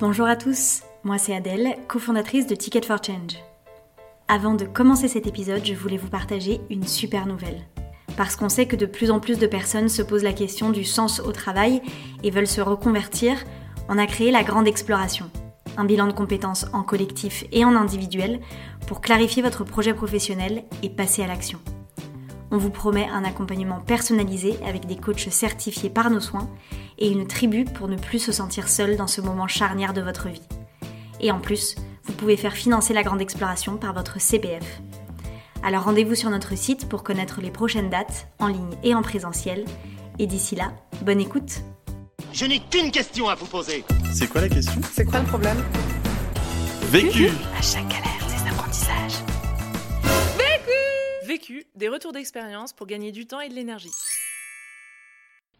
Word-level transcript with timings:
Bonjour 0.00 0.28
à 0.28 0.36
tous, 0.36 0.82
moi 1.02 1.18
c'est 1.18 1.34
Adèle, 1.34 1.76
cofondatrice 1.88 2.46
de 2.46 2.54
Ticket 2.54 2.82
for 2.86 3.02
Change. 3.04 3.36
Avant 4.28 4.54
de 4.54 4.64
commencer 4.64 5.08
cet 5.08 5.26
épisode, 5.26 5.64
je 5.64 5.74
voulais 5.74 5.96
vous 5.96 6.08
partager 6.08 6.60
une 6.70 6.86
super 6.86 7.26
nouvelle. 7.26 7.66
Parce 8.16 8.36
qu'on 8.36 8.48
sait 8.48 8.66
que 8.66 8.76
de 8.76 8.86
plus 8.86 9.10
en 9.10 9.18
plus 9.18 9.40
de 9.40 9.48
personnes 9.48 9.88
se 9.88 10.02
posent 10.02 10.22
la 10.22 10.32
question 10.32 10.70
du 10.70 10.84
sens 10.84 11.18
au 11.18 11.32
travail 11.32 11.82
et 12.22 12.30
veulent 12.30 12.46
se 12.46 12.60
reconvertir, 12.60 13.42
on 13.88 13.98
a 13.98 14.06
créé 14.06 14.30
la 14.30 14.44
Grande 14.44 14.68
Exploration, 14.68 15.32
un 15.76 15.84
bilan 15.84 16.06
de 16.06 16.12
compétences 16.12 16.66
en 16.72 16.84
collectif 16.84 17.44
et 17.50 17.64
en 17.64 17.74
individuel 17.74 18.38
pour 18.86 19.00
clarifier 19.00 19.42
votre 19.42 19.64
projet 19.64 19.94
professionnel 19.94 20.62
et 20.84 20.90
passer 20.90 21.24
à 21.24 21.26
l'action. 21.26 21.58
On 22.52 22.56
vous 22.56 22.70
promet 22.70 23.08
un 23.08 23.24
accompagnement 23.24 23.80
personnalisé 23.80 24.60
avec 24.64 24.86
des 24.86 24.96
coachs 24.96 25.28
certifiés 25.28 25.90
par 25.90 26.08
nos 26.08 26.20
soins 26.20 26.48
et 26.98 27.10
une 27.10 27.26
tribu 27.26 27.64
pour 27.64 27.88
ne 27.88 27.96
plus 27.96 28.18
se 28.18 28.32
sentir 28.32 28.68
seul 28.68 28.96
dans 28.96 29.06
ce 29.06 29.20
moment 29.20 29.48
charnière 29.48 29.94
de 29.94 30.00
votre 30.00 30.28
vie. 30.28 30.42
Et 31.20 31.30
en 31.30 31.40
plus, 31.40 31.76
vous 32.04 32.12
pouvez 32.12 32.36
faire 32.36 32.54
financer 32.54 32.94
la 32.94 33.02
grande 33.02 33.20
exploration 33.20 33.76
par 33.76 33.94
votre 33.94 34.20
CPF. 34.20 34.80
Alors 35.62 35.84
rendez-vous 35.84 36.14
sur 36.14 36.30
notre 36.30 36.56
site 36.56 36.88
pour 36.88 37.02
connaître 37.02 37.40
les 37.40 37.50
prochaines 37.50 37.90
dates, 37.90 38.28
en 38.38 38.46
ligne 38.46 38.76
et 38.84 38.94
en 38.94 39.02
présentiel. 39.02 39.64
Et 40.18 40.26
d'ici 40.26 40.56
là, 40.56 40.72
bonne 41.02 41.20
écoute 41.20 41.62
Je 42.32 42.44
n'ai 42.44 42.60
qu'une 42.60 42.90
question 42.90 43.28
à 43.28 43.34
vous 43.34 43.46
poser. 43.46 43.84
C'est 44.12 44.28
quoi 44.28 44.40
la 44.40 44.48
question? 44.48 44.80
C'est 44.92 45.04
quoi 45.04 45.20
le 45.20 45.26
problème? 45.26 45.62
Vécu 46.90 47.28
À 47.58 47.62
chaque 47.62 47.88
galère, 47.88 48.26
des 48.28 48.50
apprentissages. 48.50 49.22
Vécu, 51.26 51.66
des 51.74 51.88
retours 51.88 52.12
d'expérience 52.12 52.72
pour 52.72 52.86
gagner 52.86 53.12
du 53.12 53.26
temps 53.26 53.40
et 53.40 53.48
de 53.48 53.54
l'énergie. 53.54 53.92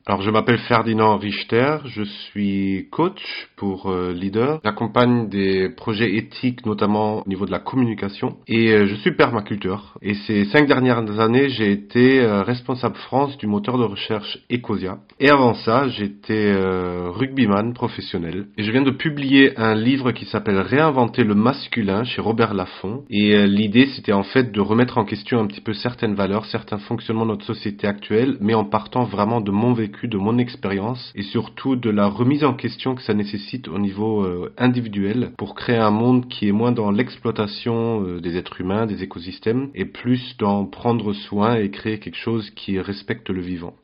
Alors 0.08 0.22
je 0.22 0.30
m'appelle 0.30 0.56
Ferdinand 0.60 1.18
Richter, 1.18 1.80
je 1.84 2.02
suis 2.02 2.88
coach 2.90 3.50
pour 3.56 3.90
euh, 3.90 4.14
Leader. 4.14 4.58
J'accompagne 4.64 5.28
des 5.28 5.68
projets 5.68 6.16
éthiques 6.16 6.64
notamment 6.64 7.18
au 7.18 7.28
niveau 7.28 7.44
de 7.44 7.50
la 7.50 7.58
communication 7.58 8.38
et 8.46 8.72
euh, 8.72 8.86
je 8.86 8.94
suis 8.94 9.14
permaculteur. 9.14 9.98
Et 10.00 10.14
ces 10.14 10.46
cinq 10.46 10.66
dernières 10.66 11.20
années 11.20 11.50
j'ai 11.50 11.72
été 11.72 12.20
euh, 12.20 12.42
responsable 12.42 12.96
France 12.96 13.36
du 13.36 13.46
moteur 13.46 13.76
de 13.76 13.84
recherche 13.84 14.38
Ecosia. 14.50 14.96
Et 15.20 15.28
avant 15.28 15.52
ça 15.52 15.88
j'étais 15.88 16.54
rugbyman 16.54 17.74
professionnel. 17.74 18.46
Et 18.56 18.62
je 18.62 18.72
viens 18.72 18.80
de 18.80 18.90
publier 18.90 19.58
un 19.58 19.74
livre 19.74 20.12
qui 20.12 20.24
s'appelle 20.24 20.58
Réinventer 20.58 21.22
le 21.22 21.34
masculin 21.34 22.04
chez 22.04 22.22
Robert 22.22 22.54
Laffont. 22.54 23.04
Et 23.10 23.46
l'idée 23.46 23.88
c'était 23.94 24.14
en 24.14 24.22
fait 24.22 24.52
de 24.52 24.60
remettre 24.62 24.96
en 24.96 25.04
question 25.04 25.38
un 25.38 25.46
petit 25.46 25.60
peu 25.60 25.74
certaines 25.74 26.14
valeurs, 26.14 26.46
certains 26.46 26.78
fonctionnements 26.78 27.26
de 27.26 27.32
notre 27.32 27.44
société 27.44 27.86
actuelle, 27.86 28.38
mais 28.40 28.54
en 28.54 28.64
partant 28.64 29.04
vraiment 29.04 29.42
de 29.42 29.50
mon 29.50 29.74
vécu 29.74 29.97
de 30.06 30.16
mon 30.16 30.38
expérience 30.38 31.12
et 31.14 31.22
surtout 31.22 31.74
de 31.74 31.90
la 31.90 32.06
remise 32.06 32.44
en 32.44 32.54
question 32.54 32.94
que 32.94 33.02
ça 33.02 33.14
nécessite 33.14 33.66
au 33.68 33.78
niveau 33.78 34.22
euh, 34.22 34.54
individuel 34.56 35.32
pour 35.36 35.54
créer 35.54 35.76
un 35.76 35.90
monde 35.90 36.28
qui 36.28 36.48
est 36.48 36.52
moins 36.52 36.72
dans 36.72 36.90
l'exploitation 36.90 38.04
euh, 38.04 38.20
des 38.20 38.36
êtres 38.36 38.60
humains, 38.60 38.86
des 38.86 39.02
écosystèmes 39.02 39.70
et 39.74 39.84
plus 39.84 40.36
dans 40.38 40.64
prendre 40.66 41.12
soin 41.12 41.56
et 41.56 41.70
créer 41.70 41.98
quelque 41.98 42.16
chose 42.16 42.50
qui 42.50 42.78
respecte 42.78 43.30
le 43.30 43.40
vivant. 43.40 43.74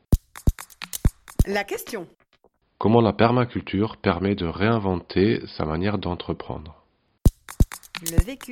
La 1.47 1.63
question. 1.63 2.07
Comment 2.77 3.01
la 3.01 3.13
permaculture 3.13 3.97
permet 3.97 4.35
de 4.35 4.45
réinventer 4.45 5.41
sa 5.57 5.65
manière 5.65 5.97
d'entreprendre? 5.97 6.83
Le 8.11 8.23
vécu. 8.23 8.51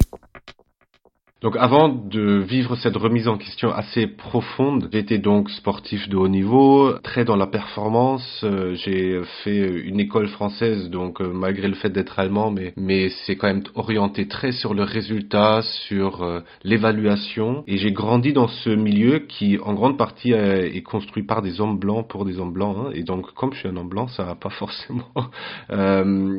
Donc 1.43 1.57
avant 1.59 1.89
de 1.89 2.37
vivre 2.37 2.77
cette 2.77 2.95
remise 2.95 3.27
en 3.27 3.37
question 3.37 3.69
assez 3.69 4.07
profonde, 4.07 4.87
j'étais 4.93 5.17
donc 5.17 5.49
sportif 5.49 6.07
de 6.07 6.15
haut 6.15 6.29
niveau, 6.29 6.93
très 7.03 7.25
dans 7.25 7.35
la 7.35 7.47
performance. 7.47 8.45
Euh, 8.45 8.75
j'ai 8.75 9.19
fait 9.43 9.81
une 9.83 9.99
école 9.99 10.29
française, 10.29 10.89
donc 10.89 11.19
euh, 11.19 11.27
malgré 11.33 11.67
le 11.67 11.73
fait 11.73 11.89
d'être 11.89 12.17
allemand, 12.17 12.49
mais 12.49 12.71
mais 12.77 13.09
c'est 13.09 13.35
quand 13.35 13.47
même 13.47 13.63
orienté 13.75 14.29
très 14.29 14.53
sur 14.53 14.73
le 14.73 14.83
résultat, 14.83 15.61
sur 15.85 16.23
euh, 16.23 16.39
l'évaluation. 16.63 17.65
Et 17.67 17.75
j'ai 17.75 17.91
grandi 17.91 18.31
dans 18.31 18.47
ce 18.47 18.69
milieu 18.69 19.19
qui, 19.19 19.59
en 19.61 19.73
grande 19.73 19.97
partie, 19.97 20.31
est 20.31 20.81
construit 20.83 21.23
par 21.23 21.41
des 21.41 21.59
hommes 21.59 21.77
blancs 21.77 22.07
pour 22.07 22.23
des 22.23 22.39
hommes 22.39 22.53
blancs. 22.53 22.77
Hein. 22.79 22.91
Et 22.93 23.03
donc, 23.03 23.33
comme 23.33 23.51
je 23.51 23.59
suis 23.59 23.67
un 23.67 23.75
homme 23.75 23.89
blanc, 23.89 24.07
ça 24.07 24.23
n'a 24.23 24.35
pas 24.35 24.49
forcément 24.61 25.11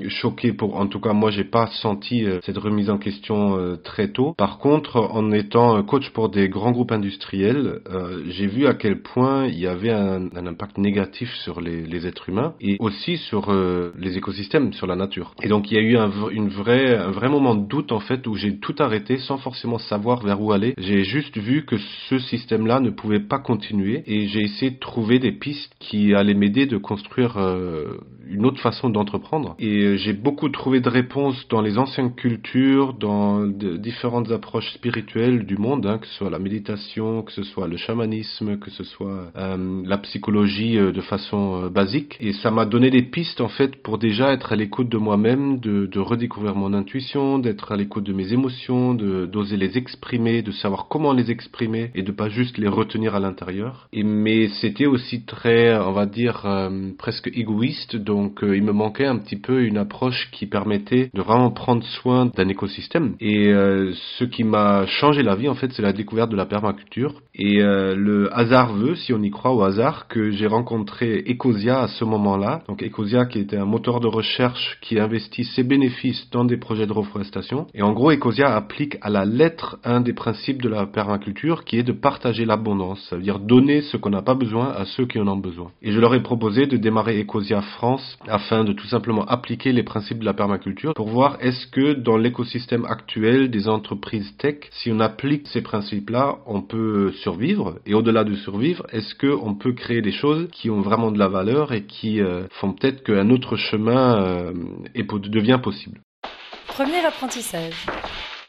choqué. 0.09 0.55
Pour, 0.55 0.77
en 0.77 0.87
tout 0.87 1.01
cas, 1.01 1.13
moi, 1.13 1.31
j'ai 1.31 1.45
pas 1.45 1.67
senti 1.83 2.25
cette 2.43 2.57
remise 2.57 2.89
en 2.89 2.97
question 2.97 3.77
très 3.85 4.09
tôt. 4.09 4.33
Par 4.39 4.57
contre 4.57 4.94
en 4.97 5.33
étant 5.33 5.83
coach 5.83 6.11
pour 6.11 6.29
des 6.29 6.49
grands 6.49 6.73
groupes 6.73 6.93
industriels, 6.93 7.81
euh, 7.91 8.23
j'ai 8.29 8.47
vu 8.47 8.67
à 8.67 8.75
quel 8.75 9.03
point 9.03 9.47
il 9.47 9.59
y 9.59 9.67
avait 9.67 9.91
un, 9.91 10.29
impact 10.35 10.79
négatif 10.79 11.33
sur 11.43 11.61
les, 11.61 12.07
êtres 12.07 12.29
humains 12.29 12.55
et 12.61 12.77
aussi 12.81 13.17
sur 13.17 13.51
euh, 13.51 13.93
les 13.99 14.19
écosystèmes, 14.19 14.73
sur 14.73 14.87
la 14.87 14.97
nature. 14.97 15.35
Et 15.43 15.49
donc 15.49 15.71
il 15.71 15.75
y 15.75 15.79
a 15.79 15.83
eu 15.83 15.97
un, 15.97 16.11
une 16.31 16.49
vraie, 16.49 16.97
un 16.97 17.11
vrai 17.11 17.29
moment 17.29 17.55
de 17.55 17.67
doute 17.67 17.93
en 17.93 18.01
fait 18.01 18.27
où 18.27 18.35
j'ai 18.35 18.59
tout 18.59 18.75
arrêté 18.79 19.19
sans 19.19 19.39
forcément 19.39 19.79
savoir 19.79 20.23
vers 20.23 20.41
où 20.41 20.53
aller. 20.53 20.75
J'ai 20.79 21.05
juste 21.05 21.37
vu 21.39 21.65
que 21.65 21.77
ce 22.09 22.19
système-là 22.19 22.81
ne 22.81 22.91
pouvait 22.91 23.21
pas 23.21 23.39
continuer 23.39 24.03
et 24.07 24.29
j'ai 24.29 24.43
essayé 24.43 24.71
de 24.73 24.79
trouver 24.79 25.19
des 25.19 25.33
pistes 25.33 25.73
qui 25.79 26.15
allaient 26.15 26.35
m'aider 26.35 26.67
de 26.67 26.77
construire 26.77 27.37
euh, 27.39 27.99
une 28.29 28.47
autre 28.47 28.61
façon 28.61 28.91
d'entreprendre. 28.91 29.55
Et 29.59 29.97
j'ai 29.99 30.13
beaucoup 30.13 30.49
trouvé 30.49 30.81
de 30.81 30.89
réponses 30.89 31.47
dans 31.49 31.61
les 31.61 31.79
anciennes 31.79 32.15
cultures, 32.15 32.95
dans 32.95 33.47
différentes 33.47 34.31
approches 34.31 34.71
spirituelle 34.85 35.47
du 35.47 35.57
monde, 35.57 35.87
hein, 35.87 35.97
que 35.97 36.07
ce 36.07 36.13
soit 36.13 36.29
la 36.29 36.39
méditation, 36.39 37.23
que 37.23 37.33
ce 37.33 37.43
soit 37.43 37.67
le 37.69 37.79
chamanisme, 37.79 38.59
que 38.59 38.71
ce 38.71 38.85
soit 38.85 39.33
euh, 39.35 39.83
la 39.83 39.97
psychologie 39.97 40.77
euh, 40.77 40.93
de 40.93 41.01
façon 41.01 41.63
euh, 41.65 41.69
basique. 41.71 42.19
Et 42.21 42.35
ça 42.35 42.51
m'a 42.51 42.67
donné 42.67 42.91
des 42.91 43.01
pistes 43.01 43.41
en 43.41 43.49
fait 43.49 43.77
pour 43.83 43.97
déjà 43.97 44.35
être 44.35 44.53
à 44.53 44.57
l'écoute 44.57 44.91
de 44.91 44.99
moi-même, 44.99 45.59
de, 45.59 45.89
redécouvrir 45.99 46.55
mon 46.55 46.75
intuition, 46.75 47.39
d'être 47.39 47.73
à 47.73 47.77
l'écoute 47.77 48.05
de 48.05 48.13
mes 48.13 48.35
émotions, 48.35 48.93
d'oser 48.93 49.57
les 49.57 49.79
exprimer, 49.79 50.43
de 50.43 50.53
savoir 50.53 50.89
comment 50.89 51.15
les 51.15 51.31
exprimer 51.31 51.91
et 51.95 52.03
de 52.03 52.13
pas 52.13 52.29
juste 52.29 52.59
les 52.59 52.69
retenir 52.69 53.15
à 53.15 53.21
l'intérieur. 53.21 53.89
Mais 53.95 54.49
c'était 54.61 54.85
aussi 54.85 55.25
très, 55.25 55.75
on 55.79 55.93
va 55.93 56.05
dire, 56.05 56.47
presque 56.99 57.31
égoïste. 57.33 57.97
Donc 57.97 58.41
il 58.43 58.63
me 58.63 58.73
manquait 58.73 59.07
un 59.07 59.17
petit 59.17 59.37
peu 59.37 59.63
une 59.63 59.79
approche 59.79 60.29
qui 60.33 60.45
permettait 60.45 61.11
de 61.15 61.23
vraiment 61.23 61.53
prendre 61.53 61.85
soin 61.85 62.27
d'un 62.27 62.49
écosystème. 62.49 63.15
Et 63.21 63.51
ce 64.19 64.25
qui 64.25 64.45
m'a 64.45 64.74
changé 64.87 65.23
la 65.23 65.35
vie 65.35 65.49
en 65.49 65.55
fait, 65.55 65.73
c'est 65.73 65.83
la 65.83 65.93
découverte 65.93 66.31
de 66.31 66.37
la 66.37 66.47
permaculture. 66.47 67.23
Et 67.35 67.63
euh, 67.63 67.95
le 67.97 68.37
hasard 68.37 68.75
veut, 68.75 68.95
si 68.95 69.13
on 69.13 69.23
y 69.23 69.31
croit 69.31 69.53
au 69.53 69.63
hasard, 69.63 70.07
que 70.09 70.31
j'ai 70.31 70.47
rencontré 70.47 71.25
Ecosia 71.29 71.81
à 71.83 71.89
ce 71.89 72.05
moment-là. 72.05 72.63
Donc 72.69 72.83
Ecosia 72.83 73.27
qui 73.27 73.41
était 73.41 73.57
un 73.57 73.65
moteur 73.65 74.01
de 74.01 74.07
recherche 74.07 74.79
qui 74.81 74.99
investit 74.99 75.45
ses 75.45 75.65
bénéfices 75.65 76.29
dans 76.31 76.45
des 76.45 76.57
projets 76.57 76.87
de 76.87 76.93
reforestation. 76.93 77.67
Et 77.75 77.83
en 77.83 77.93
gros, 77.93 78.13
Ecosia 78.13 78.55
applique 78.55 78.97
à 79.01 79.11
la 79.11 79.25
lettre 79.25 79.79
un 79.85 80.01
des 80.01 80.13
principes 80.13 80.63
de 80.63 80.69
la 80.69 80.87
permaculture 80.87 81.65
qui 81.65 81.79
est 81.79 81.83
de 81.83 81.93
partager 81.93 82.45
l'abondance. 82.45 83.05
Ça 83.11 83.17
veut 83.17 83.23
dire 83.23 83.41
donner 83.41 83.83
ce 83.83 83.97
qu'on 83.97 84.11
n'a 84.11 84.23
pas 84.23 84.35
besoin 84.35 84.73
à 84.73 84.85
ceux 84.85 85.07
qui 85.07 85.19
en 85.19 85.27
ont 85.27 85.37
besoin. 85.37 85.71
Et 85.83 85.93
je 85.93 86.01
leur 86.01 86.15
ai 86.15 86.23
proposé 86.23 86.67
de 86.67 86.77
démarrer 86.77 87.21
Ecosia 87.21 87.63
France 87.63 88.19
afin 88.29 88.65
de 88.65 88.73
tout 88.73 88.87
simplement 88.87 89.25
appliquer 89.25 89.73
les 89.73 89.83
principes 89.83 90.21
de 90.21 90.25
la 90.25 90.35
permaculture 90.35 90.95
pour 90.95 91.09
voir 91.09 91.37
est-ce 91.41 91.67
que 91.69 91.95
dans 91.95 92.17
l'écosystème 92.17 92.85
actuel 92.85 93.51
des 93.51 93.69
entreprises 93.69 94.37
tech, 94.39 94.54
si 94.71 94.91
on 94.93 95.01
applique 95.01 95.47
ces 95.49 95.63
principes-là, 95.63 96.39
on 96.47 96.63
peut 96.63 97.13
survivre. 97.23 97.79
Et 97.87 97.95
au-delà 97.95 98.25
de 98.25 98.35
survivre, 98.35 98.87
est-ce 98.93 99.15
qu'on 99.15 99.55
peut 99.55 99.73
créer 99.73 100.03
des 100.03 100.13
choses 100.13 100.49
qui 100.53 100.71
ont 100.71 100.81
vraiment 100.81 101.11
de 101.11 101.19
la 101.19 101.29
valeur 101.29 101.73
et 101.73 101.85
qui 101.85 102.21
euh, 102.21 102.47
font 102.61 102.73
peut-être 102.73 103.03
qu'un 103.05 103.31
autre 103.31 103.57
chemin 103.57 104.23
euh, 104.23 104.53
devient 104.95 105.61
possible? 105.63 106.01
Premier 106.69 107.05
apprentissage. 107.05 107.87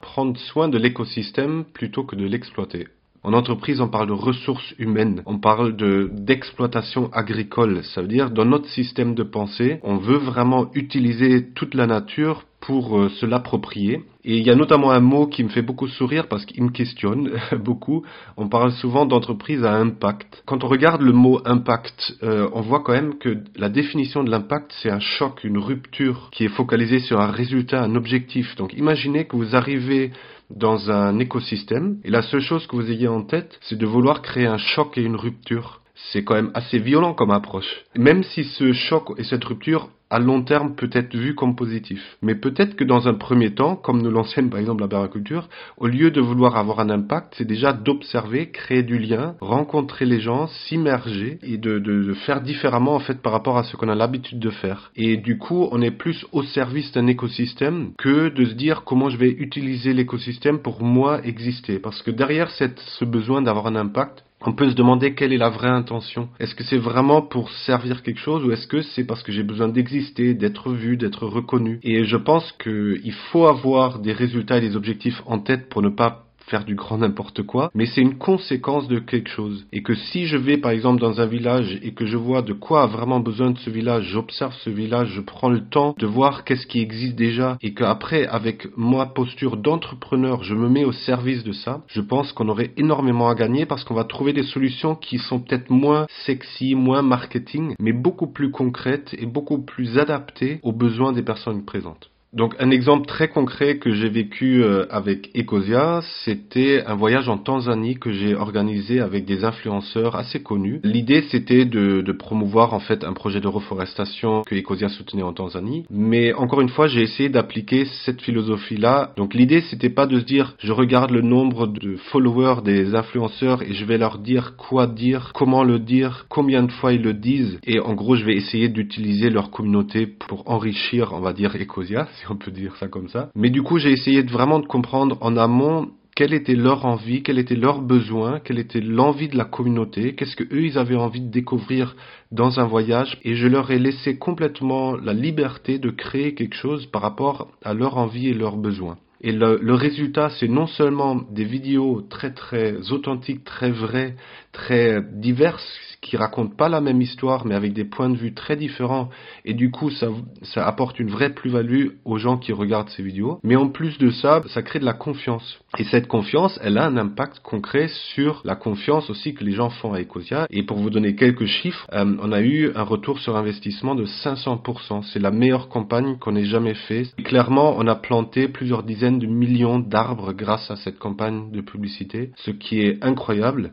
Prendre 0.02 0.38
soin 0.38 0.68
de 0.68 0.78
l'écosystème 0.78 1.66
plutôt 1.74 2.04
que 2.04 2.16
de 2.16 2.26
l'exploiter. 2.26 2.88
En 3.26 3.34
entreprise, 3.34 3.82
on 3.82 3.88
parle 3.88 4.08
de 4.08 4.14
ressources 4.14 4.76
humaines, 4.78 5.24
on 5.26 5.40
parle 5.40 5.76
de 5.76 6.12
d'exploitation 6.14 7.10
agricole. 7.12 7.84
Ça 7.84 8.02
veut 8.02 8.08
dire, 8.08 8.30
dans 8.30 8.46
notre 8.46 8.70
système 8.70 9.16
de 9.16 9.24
pensée, 9.24 9.80
on 9.82 9.98
veut 9.98 10.20
vraiment 10.20 10.70
utiliser 10.76 11.48
toute 11.56 11.74
la 11.74 11.88
nature 11.88 12.46
pour 12.62 13.00
euh, 13.00 13.10
se 13.10 13.26
l'approprier. 13.26 14.04
Et 14.28 14.38
il 14.38 14.46
y 14.46 14.50
a 14.50 14.56
notamment 14.56 14.90
un 14.90 15.02
mot 15.02 15.28
qui 15.28 15.44
me 15.44 15.50
fait 15.50 15.62
beaucoup 15.62 15.88
sourire 15.88 16.28
parce 16.28 16.46
qu'il 16.46 16.64
me 16.64 16.72
questionne 16.72 17.32
beaucoup. 17.64 18.04
On 18.38 18.50
parle 18.50 18.72
souvent 18.72 19.06
d'entreprise 19.06 19.64
à 19.64 19.76
impact. 19.76 20.42
Quand 20.48 20.64
on 20.64 20.68
regarde 20.68 21.02
le 21.02 21.12
mot 21.12 21.40
impact, 21.46 22.18
euh, 22.24 22.50
on 22.54 22.62
voit 22.62 22.80
quand 22.80 22.94
même 22.94 23.20
que 23.20 23.38
la 23.56 23.70
définition 23.70 24.24
de 24.24 24.32
l'impact, 24.32 24.74
c'est 24.82 24.90
un 24.90 25.00
choc, 25.00 25.44
une 25.44 25.60
rupture 25.60 26.30
qui 26.32 26.44
est 26.44 26.50
focalisée 26.50 27.00
sur 27.00 27.22
un 27.22 27.30
résultat, 27.30 27.84
un 27.84 27.96
objectif. 27.96 28.56
Donc 28.56 28.74
imaginez 28.74 29.26
que 29.26 29.36
vous 29.36 29.56
arrivez 29.56 30.12
dans 30.50 30.90
un 30.90 31.20
écosystème 31.20 32.00
et 32.04 32.10
la 32.10 32.24
seule 32.24 32.42
chose 32.42 32.66
que 32.66 32.76
vous 32.76 32.92
ayez 32.92 33.08
en 33.08 33.22
tête, 33.22 33.60
c'est 33.62 33.78
de 33.78 33.86
vouloir 33.86 34.24
créer 34.24 34.48
un 34.48 34.58
choc 34.58 34.98
et 34.98 35.04
une 35.04 35.16
rupture 35.16 35.82
c'est 36.12 36.24
quand 36.24 36.36
même 36.36 36.52
assez 36.54 36.78
violent 36.78 37.14
comme 37.14 37.32
approche. 37.32 37.84
Même 37.96 38.24
si 38.24 38.44
ce 38.44 38.74
choc 38.74 39.14
et 39.18 39.24
cette 39.24 39.46
rupture 39.46 39.90
à 40.10 40.20
long 40.20 40.44
terme 40.44 40.76
peut 40.76 40.90
être 40.94 41.16
vu 41.16 41.36
comme 41.36 41.56
positif. 41.56 42.18
Mais 42.22 42.36
peut-être 42.36 42.76
que 42.76 42.84
dans 42.84 43.08
un 43.08 43.16
premier 43.16 43.54
temps, 43.54 43.76
comme 43.76 44.02
nous 44.02 44.12
l'enseigne 44.12 44.50
par 44.50 44.60
exemple 44.60 44.82
la 44.82 44.88
permaculture, 44.88 45.50
au 45.78 45.88
lieu 45.88 46.12
de 46.12 46.22
vouloir 46.22 46.58
avoir 46.58 46.80
un 46.80 46.90
impact, 46.90 47.34
c'est 47.38 47.46
déjà 47.46 47.74
d'observer, 47.74 48.52
créer 48.52 48.84
du 48.84 48.98
lien, 48.98 49.36
rencontrer 49.40 50.06
les 50.06 50.20
gens, 50.20 50.48
s'immerger 50.48 51.40
et 51.42 51.58
de, 51.58 51.80
de, 51.80 52.04
de, 52.04 52.14
faire 52.14 52.42
différemment 52.42 52.96
en 52.96 53.00
fait 53.00 53.22
par 53.22 53.32
rapport 53.32 53.58
à 53.58 53.64
ce 53.64 53.76
qu'on 53.76 53.90
a 53.90 53.96
l'habitude 53.96 54.40
de 54.40 54.50
faire. 54.50 54.92
Et 54.96 55.18
du 55.18 55.38
coup, 55.38 55.68
on 55.72 55.82
est 55.82 55.92
plus 55.92 56.26
au 56.32 56.44
service 56.44 56.92
d'un 56.92 57.08
écosystème 57.08 57.92
que 57.98 58.30
de 58.30 58.46
se 58.46 58.54
dire 58.54 58.84
comment 58.86 59.10
je 59.10 59.18
vais 59.18 59.32
utiliser 59.32 59.94
l'écosystème 59.94 60.60
pour 60.60 60.84
moi 60.84 61.26
exister. 61.26 61.80
Parce 61.80 62.02
que 62.02 62.12
derrière 62.12 62.50
cette, 62.52 62.80
ce 62.80 63.06
besoin 63.06 63.42
d'avoir 63.42 63.68
un 63.68 63.76
impact, 63.76 64.25
on 64.42 64.54
peut 64.54 64.70
se 64.70 64.76
demander 64.76 65.16
quelle 65.16 65.34
est 65.34 65.38
la 65.38 65.50
vraie 65.50 65.70
intention. 65.70 66.30
Est-ce 66.40 66.56
que 66.56 66.64
c'est 66.64 66.78
vraiment 66.78 67.22
pour 67.22 67.50
servir 67.52 68.04
quelque 68.04 68.20
chose 68.20 68.44
ou 68.46 68.52
est-ce 68.52 68.68
que 68.68 68.82
c'est 68.82 69.06
parce 69.06 69.24
que 69.24 69.32
j'ai 69.32 69.44
besoin 69.44 69.68
d'exister, 69.68 70.34
d'être 70.34 70.72
vu, 70.72 70.98
d'être 70.98 71.26
reconnu? 71.26 71.80
Et 71.84 72.04
je 72.06 72.18
pense 72.18 72.52
qu'il 72.54 73.14
faut 73.32 73.48
avoir 73.48 74.00
des 74.00 74.14
résultats 74.14 74.58
et 74.58 74.62
des 74.62 74.76
objectifs 74.76 75.22
en 75.26 75.40
tête 75.40 75.70
pour 75.70 75.82
ne 75.82 75.90
pas 75.90 76.25
faire 76.48 76.66
du 76.66 76.76
grand 76.76 77.00
n'importe 77.00 77.44
quoi, 77.44 77.72
mais 77.74 77.86
c'est 77.86 78.02
une 78.02 78.18
conséquence 78.18 78.88
de 78.88 79.00
quelque 79.00 79.30
chose. 79.30 79.66
Et 79.72 79.82
que 79.84 79.96
si 79.96 80.26
je 80.28 80.38
vais 80.38 80.58
par 80.58 80.72
exemple 80.72 81.02
dans 81.02 81.22
un 81.22 81.26
village 81.26 81.80
et 81.82 81.94
que 81.94 82.06
je 82.06 82.18
vois 82.18 82.42
de 82.42 82.54
quoi 82.54 82.84
a 82.84 82.88
vraiment 82.88 83.20
besoin 83.20 83.52
de 83.52 83.58
ce 83.60 83.70
village, 83.70 84.06
j'observe 84.06 84.54
ce 84.64 84.70
village, 84.70 85.10
je 85.16 85.22
prends 85.22 85.50
le 85.50 85.62
temps 85.62 85.96
de 85.98 86.06
voir 86.06 86.44
qu'est-ce 86.44 86.68
qui 86.68 86.80
existe 86.80 87.16
déjà 87.16 87.58
et 87.62 87.74
qu'après 87.74 88.28
avec 88.28 88.68
moi 88.78 89.08
posture 89.14 89.58
d'entrepreneur, 89.58 90.44
je 90.44 90.54
me 90.54 90.70
mets 90.70 90.86
au 90.86 90.92
service 90.92 91.44
de 91.44 91.52
ça, 91.52 91.84
je 91.88 92.02
pense 92.02 92.32
qu'on 92.32 92.50
aurait 92.50 92.72
énormément 92.78 93.30
à 93.30 93.36
gagner 93.36 93.66
parce 93.66 93.84
qu'on 93.84 93.94
va 93.94 94.04
trouver 94.04 94.34
des 94.34 94.44
solutions 94.44 94.96
qui 94.96 95.18
sont 95.18 95.40
peut-être 95.40 95.70
moins 95.70 96.06
sexy, 96.26 96.76
moins 96.76 97.02
marketing, 97.02 97.74
mais 97.80 97.94
beaucoup 97.94 98.28
plus 98.28 98.52
concrètes 98.52 99.16
et 99.18 99.26
beaucoup 99.26 99.62
plus 99.62 99.98
adaptées 99.98 100.60
aux 100.64 100.74
besoins 100.74 101.14
des 101.14 101.24
personnes 101.24 101.66
présentes. 101.66 102.10
Donc 102.36 102.54
un 102.60 102.70
exemple 102.70 103.06
très 103.06 103.30
concret 103.30 103.78
que 103.78 103.92
j'ai 103.92 104.10
vécu 104.10 104.62
euh, 104.62 104.86
avec 104.90 105.30
Ecosia, 105.38 106.02
c'était 106.26 106.84
un 106.86 106.96
voyage 106.96 107.30
en 107.30 107.38
Tanzanie 107.38 107.96
que 107.96 108.12
j'ai 108.12 108.36
organisé 108.36 109.00
avec 109.00 109.24
des 109.24 109.46
influenceurs 109.46 110.18
assez 110.18 110.44
connus. 110.44 110.82
L'idée 110.84 111.24
c'était 111.32 111.64
de, 111.64 112.02
de, 112.02 112.12
promouvoir 112.12 112.74
en 112.74 112.82
fait 112.82 113.06
un 113.06 113.14
projet 113.14 113.40
de 113.40 113.48
reforestation 113.48 114.42
que 114.42 114.54
Ecosia 114.54 114.90
soutenait 114.90 115.24
en 115.24 115.32
Tanzanie. 115.32 115.86
Mais 115.90 116.34
encore 116.34 116.60
une 116.60 116.68
fois, 116.68 116.88
j'ai 116.88 117.04
essayé 117.04 117.30
d'appliquer 117.30 117.86
cette 118.04 118.22
philosophie-là. 118.22 119.14
Donc 119.16 119.34
l'idée 119.34 119.62
c'était 119.62 119.90
pas 119.90 120.06
de 120.06 120.20
se 120.20 120.26
dire 120.26 120.56
je 120.60 120.74
regarde 120.74 121.12
le 121.12 121.22
nombre 121.22 121.68
de 121.68 121.96
followers 122.12 122.62
des 122.66 122.96
influenceurs 122.96 123.62
et 123.62 123.74
je 123.74 123.86
vais 123.86 123.98
leur 123.98 124.18
dire 124.18 124.58
quoi 124.58 124.88
dire, 124.88 125.32
comment 125.34 125.64
le 125.64 125.80
dire, 125.80 126.26
combien 126.28 126.64
de 126.64 126.72
fois 126.74 126.92
ils 126.92 127.02
le 127.02 127.14
disent. 127.14 127.60
Et 127.66 127.80
en 127.80 127.94
gros, 127.94 128.16
je 128.18 128.26
vais 128.26 128.36
essayer 128.36 128.68
d'utiliser 128.68 129.30
leur 129.30 129.52
communauté 129.52 130.06
pour 130.06 130.50
enrichir, 130.52 131.14
on 131.14 131.22
va 131.22 131.32
dire, 131.32 131.56
Ecosia 131.56 132.10
on 132.30 132.36
peut 132.36 132.52
dire 132.52 132.76
ça 132.78 132.88
comme 132.88 133.10
ça. 133.10 133.30
Mais 133.36 133.50
du 133.50 133.62
coup, 133.62 133.78
j'ai 133.78 133.92
essayé 133.92 134.24
de 134.24 134.32
vraiment 134.32 134.60
de 134.60 134.66
comprendre 134.66 135.18
en 135.22 135.38
amont 135.38 135.90
quelle 136.16 136.34
était 136.34 136.56
leur 136.56 136.86
envie, 136.86 137.24
quel 137.24 137.38
était 137.38 137.58
leur 137.58 137.82
besoin, 137.82 138.40
quelle 138.40 138.58
était 138.58 138.80
l'envie 138.80 139.28
de 139.28 139.38
la 139.38 139.44
communauté, 139.44 140.16
qu'est-ce 140.16 140.38
que 140.38 140.46
eux 140.46 140.64
ils 140.64 140.78
avaient 140.78 140.96
envie 140.96 141.20
de 141.20 141.30
découvrir 141.30 141.96
dans 142.32 142.60
un 142.60 142.66
voyage 142.66 143.20
et 143.24 143.36
je 143.36 143.48
leur 143.48 143.70
ai 143.70 143.80
laissé 143.80 144.18
complètement 144.18 144.96
la 144.96 145.14
liberté 145.14 145.78
de 145.78 145.90
créer 145.90 146.34
quelque 146.34 146.56
chose 146.56 146.86
par 146.86 147.02
rapport 147.02 147.50
à 147.64 147.74
leur 147.74 147.98
envie 147.98 148.30
et 148.30 148.34
leurs 148.34 148.56
besoins. 148.56 148.98
Et 149.22 149.32
le, 149.32 149.60
le 149.62 149.74
résultat, 149.74 150.30
c'est 150.30 150.48
non 150.48 150.68
seulement 150.68 151.16
des 151.32 151.44
vidéos 151.44 152.02
très 152.10 152.34
très 152.34 152.92
authentiques, 152.92 153.44
très 153.44 153.72
vraies, 153.72 154.16
très 154.56 155.02
diverses, 155.02 155.66
qui 156.06 156.18
racontent 156.18 156.56
pas 156.56 156.70
la 156.70 156.82
même 156.82 157.02
histoire, 157.02 157.46
mais 157.46 157.56
avec 157.56 157.74
des 157.74 157.84
points 157.84 158.10
de 158.10 158.16
vue 158.16 158.34
très 158.34 158.56
différents. 158.56 159.10
Et 159.44 159.54
du 159.54 159.72
coup, 159.72 159.90
ça, 159.90 160.08
ça 160.44 160.66
apporte 160.66 161.00
une 161.00 161.10
vraie 161.10 161.34
plus-value 161.34 161.88
aux 162.06 162.18
gens 162.18 162.38
qui 162.38 162.54
regardent 162.54 162.90
ces 162.90 163.04
vidéos. 163.04 163.40
Mais 163.44 163.56
en 163.56 163.70
plus 163.70 163.98
de 163.98 164.12
ça, 164.12 164.44
ça 164.48 164.62
crée 164.62 164.80
de 164.80 164.86
la 164.86 164.94
confiance. 164.94 165.60
Et 165.80 165.84
cette 165.84 166.08
confiance, 166.08 166.60
elle 166.64 166.78
a 166.78 166.86
un 166.86 166.96
impact 166.96 167.40
concret 167.40 167.90
sur 168.14 168.42
la 168.46 168.56
confiance 168.56 169.10
aussi 169.10 169.34
que 169.34 169.44
les 169.44 169.54
gens 169.54 169.70
font 169.70 169.94
à 169.94 170.02
Ecosia. 170.02 170.46
Et 170.52 170.64
pour 170.64 170.78
vous 170.78 170.92
donner 170.92 171.16
quelques 171.16 171.48
chiffres, 171.48 171.88
euh, 171.92 172.16
on 172.22 172.32
a 172.32 172.42
eu 172.42 172.72
un 172.76 172.84
retour 172.84 173.20
sur 173.20 173.36
investissement 173.36 173.96
de 173.96 174.06
500%. 174.06 175.02
C'est 175.12 175.20
la 175.20 175.32
meilleure 175.32 175.70
campagne 175.70 176.18
qu'on 176.20 176.36
ait 176.36 176.46
jamais 176.46 176.76
fait. 176.76 177.08
clairement, 177.24 177.76
on 177.78 177.88
a 177.88 177.96
planté 177.96 178.48
plusieurs 178.48 178.84
dizaines 178.84 179.20
de 179.20 179.26
millions 179.26 179.80
d'arbres 179.80 180.34
grâce 180.34 180.70
à 180.70 180.76
cette 180.76 181.00
campagne 181.00 181.52
de 181.52 181.62
publicité, 181.62 182.32
ce 182.38 182.52
qui 182.52 182.82
est 182.82 183.04
incroyable. 183.04 183.72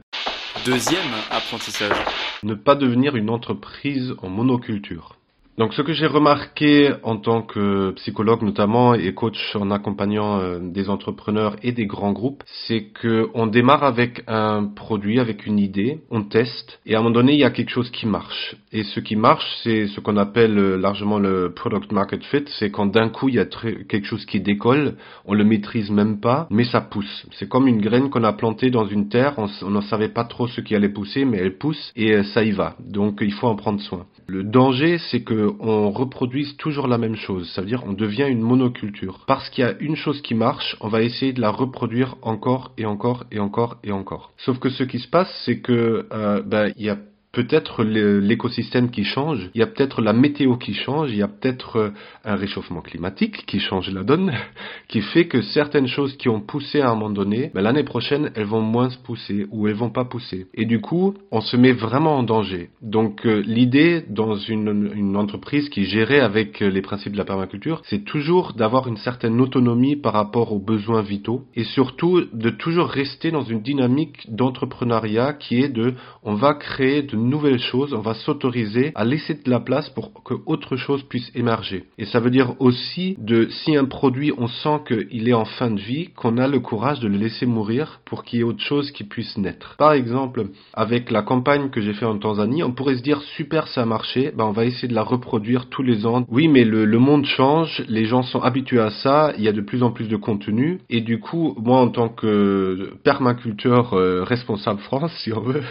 Deuxième 0.65 1.13
apprentissage. 1.31 1.97
Ne 2.45 2.55
pas 2.55 2.77
devenir 2.77 3.17
une 3.17 3.31
entreprise 3.31 4.15
en 4.19 4.29
monoculture. 4.29 5.17
Donc 5.59 5.75
ce 5.75 5.83
que 5.83 5.93
j'ai 5.93 6.07
remarqué 6.07 6.93
en 7.03 7.19
tant 7.19 7.43
que 7.43 7.91
psychologue 7.93 8.43
notamment 8.43 8.95
et 8.95 9.13
coach 9.13 9.55
en 9.55 9.71
accompagnant 9.71 10.41
euh, 10.41 10.59
des 10.63 10.89
entrepreneurs 10.89 11.57
et 11.63 11.73
des 11.73 11.85
grands 11.85 12.13
groupes, 12.13 12.43
c'est 12.67 12.85
que 12.85 13.29
on 13.35 13.47
démarre 13.47 13.85
avec 13.85 14.25
un 14.29 14.65
produit, 14.65 15.21
avec 15.21 15.45
une 15.45 15.59
idée, 15.59 16.01
on 16.11 16.23
teste 16.23 16.81
et 16.87 16.95
à 16.95 17.01
un 17.01 17.03
moment 17.03 17.17
donné 17.17 17.35
il 17.35 17.39
y 17.39 17.45
a 17.45 17.51
quelque 17.51 17.69
chose 17.69 17.91
qui 17.91 18.07
marche. 18.07 18.57
Et 18.73 18.83
ce 18.83 19.01
qui 19.01 19.15
marche, 19.15 19.45
c'est 19.63 19.89
ce 19.89 20.01
qu'on 20.01 20.17
appelle 20.17 20.59
euh, 20.59 20.77
largement 20.79 21.19
le 21.19 21.53
product 21.53 21.93
market 21.93 22.25
fit, 22.25 22.45
c'est 22.59 22.71
quand 22.71 22.87
d'un 22.87 23.11
coup 23.11 23.29
il 23.29 23.35
y 23.35 23.39
a 23.39 23.45
quelque 23.45 24.07
chose 24.07 24.25
qui 24.25 24.41
décolle, 24.41 24.95
on 25.27 25.35
le 25.35 25.45
maîtrise 25.45 25.91
même 25.91 26.19
pas, 26.21 26.47
mais 26.49 26.65
ça 26.65 26.81
pousse. 26.81 27.27
C'est 27.33 27.51
comme 27.51 27.69
une 27.69 27.83
graine 27.83 28.09
qu'on 28.09 28.25
a 28.25 28.33
plantée 28.33 28.71
dans 28.71 28.87
une 28.87 29.11
terre, 29.11 29.35
on 29.37 29.71
ne 29.71 29.81
savait 29.83 30.09
pas 30.09 30.25
trop 30.25 30.49
ce 30.49 30.63
qui 30.63 30.75
allait 30.75 30.89
pousser, 30.89 31.27
mais 31.27 31.37
elle 31.37 31.59
pousse 31.59 31.93
et 31.95 32.15
euh, 32.15 32.23
ça 32.23 32.43
y 32.43 32.53
va. 32.53 32.75
Donc 32.81 33.19
il 33.21 33.35
faut 33.35 33.49
en 33.49 33.57
prendre 33.57 33.81
soin. 33.83 34.07
Le 34.27 34.45
danger, 34.45 34.99
c'est 35.11 35.23
que 35.23 35.53
on 35.61 35.91
reproduise 35.91 36.57
toujours 36.57 36.87
la 36.87 36.99
même 36.99 37.17
chose. 37.17 37.51
Ça 37.55 37.61
veut 37.61 37.67
dire 37.67 37.83
on 37.87 37.93
devient 37.93 38.27
une 38.29 38.41
monoculture. 38.41 39.25
Parce 39.27 39.49
qu'il 39.51 39.65
y 39.65 39.67
a 39.67 39.77
une 39.81 39.97
chose 39.97 40.21
qui 40.23 40.35
marche, 40.35 40.77
on 40.81 40.89
va 40.89 41.03
essayer 41.03 41.33
de 41.33 41.41
la 41.41 41.51
reproduire 41.51 42.17
encore 42.23 42.73
et 42.79 42.87
encore 42.87 43.25
et 43.31 43.39
encore 43.39 43.79
et 43.83 43.93
encore. 43.93 44.33
Sauf 44.39 44.59
que 44.59 44.71
ce 44.71 44.85
qui 44.85 44.99
se 44.99 45.09
passe, 45.09 45.31
c'est 45.45 45.61
que 45.61 46.07
euh, 46.13 46.43
ben, 46.43 46.73
il 46.77 46.87
y 46.87 46.91
a 46.91 46.99
peut-être 47.33 47.83
l'écosystème 47.83 48.91
qui 48.91 49.05
change, 49.05 49.51
il 49.55 49.59
y 49.59 49.63
a 49.63 49.67
peut-être 49.67 50.03
la 50.03 50.13
météo 50.13 50.57
qui 50.57 50.75
change, 50.75 51.11
il 51.11 51.17
y 51.17 51.23
a 51.23 51.29
peut-être 51.29 51.77
euh, 51.77 51.91
un 52.25 52.37
réchauffement 52.37 52.83
climatique 52.83 53.47
qui 53.47 53.59
change 53.59 53.91
la 53.91 54.05
donne, 54.05 54.33
qui 54.89 55.01
fait 55.01 55.27
que 55.27 55.41
certaines 55.41 55.87
choses 55.87 56.15
qui 56.19 56.29
ont 56.29 56.41
poussé 56.41 56.83
à 56.83 56.91
un 56.91 56.95
moment 56.95 57.09
donné, 57.09 57.51
ben 57.55 57.63
l'année 57.63 57.85
prochaine, 57.85 58.31
elles 58.35 58.45
vont 58.45 58.61
moins 58.61 58.91
se 58.91 58.99
pousser 58.99 59.47
ou 59.51 59.67
elles 59.67 59.75
vont 59.75 59.91
pas 59.91 60.05
pousser. 60.05 60.47
Et 60.53 60.67
du 60.67 60.81
coup, 60.83 61.15
on 61.31 61.41
se 61.41 61.57
met 61.57 61.73
vraiment 61.73 62.19
en 62.19 62.23
danger. 62.23 62.69
Donc 62.83 63.25
euh, 63.25 63.43
l'idée 63.47 64.05
dans 64.11 64.37
une, 64.37 64.93
une, 64.95 65.17
entreprise 65.17 65.71
qui 65.71 65.85
gérait 65.85 66.21
avec 66.21 66.61
euh, 66.61 66.69
les 66.69 66.83
principes 66.83 67.13
de 67.13 67.19
la 67.19 67.25
permaculture, 67.25 67.81
c'est 67.87 68.05
toujours 68.05 68.53
d'avoir 68.53 68.89
une 68.89 68.99
certaine 68.99 69.41
autonomie 69.41 69.97
par 69.97 70.13
rapport 70.13 70.53
aux 70.53 70.59
besoins 70.59 71.03
vitaux 71.03 71.45
et 71.55 71.65
surtout 71.65 72.23
de 72.33 72.51
toujours 72.51 72.89
rester 72.89 73.31
dans 73.31 73.45
une 73.45 73.63
dynamique 73.63 74.27
d'entrepreneuriat 74.29 75.33
qui 75.33 75.63
est 75.63 75.71
de 75.71 75.95
on 76.23 76.35
va 76.35 76.55
créer 76.55 77.03
de 77.03 77.22
nouvelles 77.29 77.61
choses, 77.61 77.95
on 77.95 78.01
va 78.01 78.15
s'autoriser 78.15 78.93
à 78.95 79.05
laisser 79.05 79.35
de 79.35 79.51
la 79.51 79.61
place 79.61 79.89
pour 79.91 80.13
que 80.25 80.35
autre 80.47 80.77
chose 80.77 81.03
puisse 81.05 81.31
émerger. 81.35 81.85
Et 81.99 82.05
ça 82.07 82.21
veut 82.21 82.31
dire 82.31 82.55
aussi 82.59 83.17
de 83.19 83.49
si 83.49 83.77
un 83.77 83.85
produit 83.85 84.33
on 84.37 84.49
sent 84.49 84.81
qu'il 84.87 85.29
est 85.29 85.35
en 85.35 85.45
fin 85.45 85.71
de 85.71 85.81
vie, 85.81 86.11
qu'on 86.17 86.39
a 86.39 86.49
le 86.49 86.61
courage 86.61 87.01
de 87.01 87.09
le 87.09 87.19
laisser 87.19 87.47
mourir 87.47 88.01
pour 88.05 88.25
qu'il 88.25 88.39
y 88.39 88.43
ait 88.43 88.45
autre 88.45 88.63
chose 88.63 88.91
qui 88.91 89.05
puisse 89.05 89.37
naître. 89.39 89.77
Par 89.79 89.93
exemple, 89.93 90.47
avec 90.75 91.11
la 91.11 91.23
campagne 91.23 91.71
que 91.71 91.81
j'ai 91.81 91.95
fait 91.95 92.07
en 92.07 92.19
Tanzanie, 92.19 92.63
on 92.63 92.73
pourrait 92.73 92.97
se 92.97 93.03
dire 93.03 93.21
super 93.37 93.69
ça 93.69 93.83
a 93.83 93.87
marché, 93.87 94.33
ben 94.37 94.45
on 94.45 94.53
va 94.53 94.65
essayer 94.65 94.89
de 94.89 94.95
la 94.95 95.03
reproduire 95.03 95.69
tous 95.69 95.83
les 95.83 96.07
ans. 96.07 96.25
Oui, 96.29 96.49
mais 96.49 96.65
le, 96.65 96.85
le 96.85 96.99
monde 96.99 97.25
change, 97.25 97.83
les 97.89 98.05
gens 98.05 98.23
sont 98.23 98.41
habitués 98.41 98.81
à 98.81 98.91
ça, 98.91 99.33
il 99.37 99.45
y 99.45 99.49
a 99.49 99.53
de 99.53 99.61
plus 99.61 99.83
en 99.83 99.91
plus 99.91 100.09
de 100.09 100.17
contenu 100.17 100.81
et 100.91 101.01
du 101.01 101.21
coup, 101.21 101.55
moi 101.59 101.81
en 101.81 101.89
tant 101.89 102.09
que 102.09 102.93
permaculteur 103.05 103.95
euh, 103.95 104.23
responsable 104.25 104.81
France, 104.81 105.13
si 105.23 105.33
on 105.33 105.41
veut, 105.41 105.63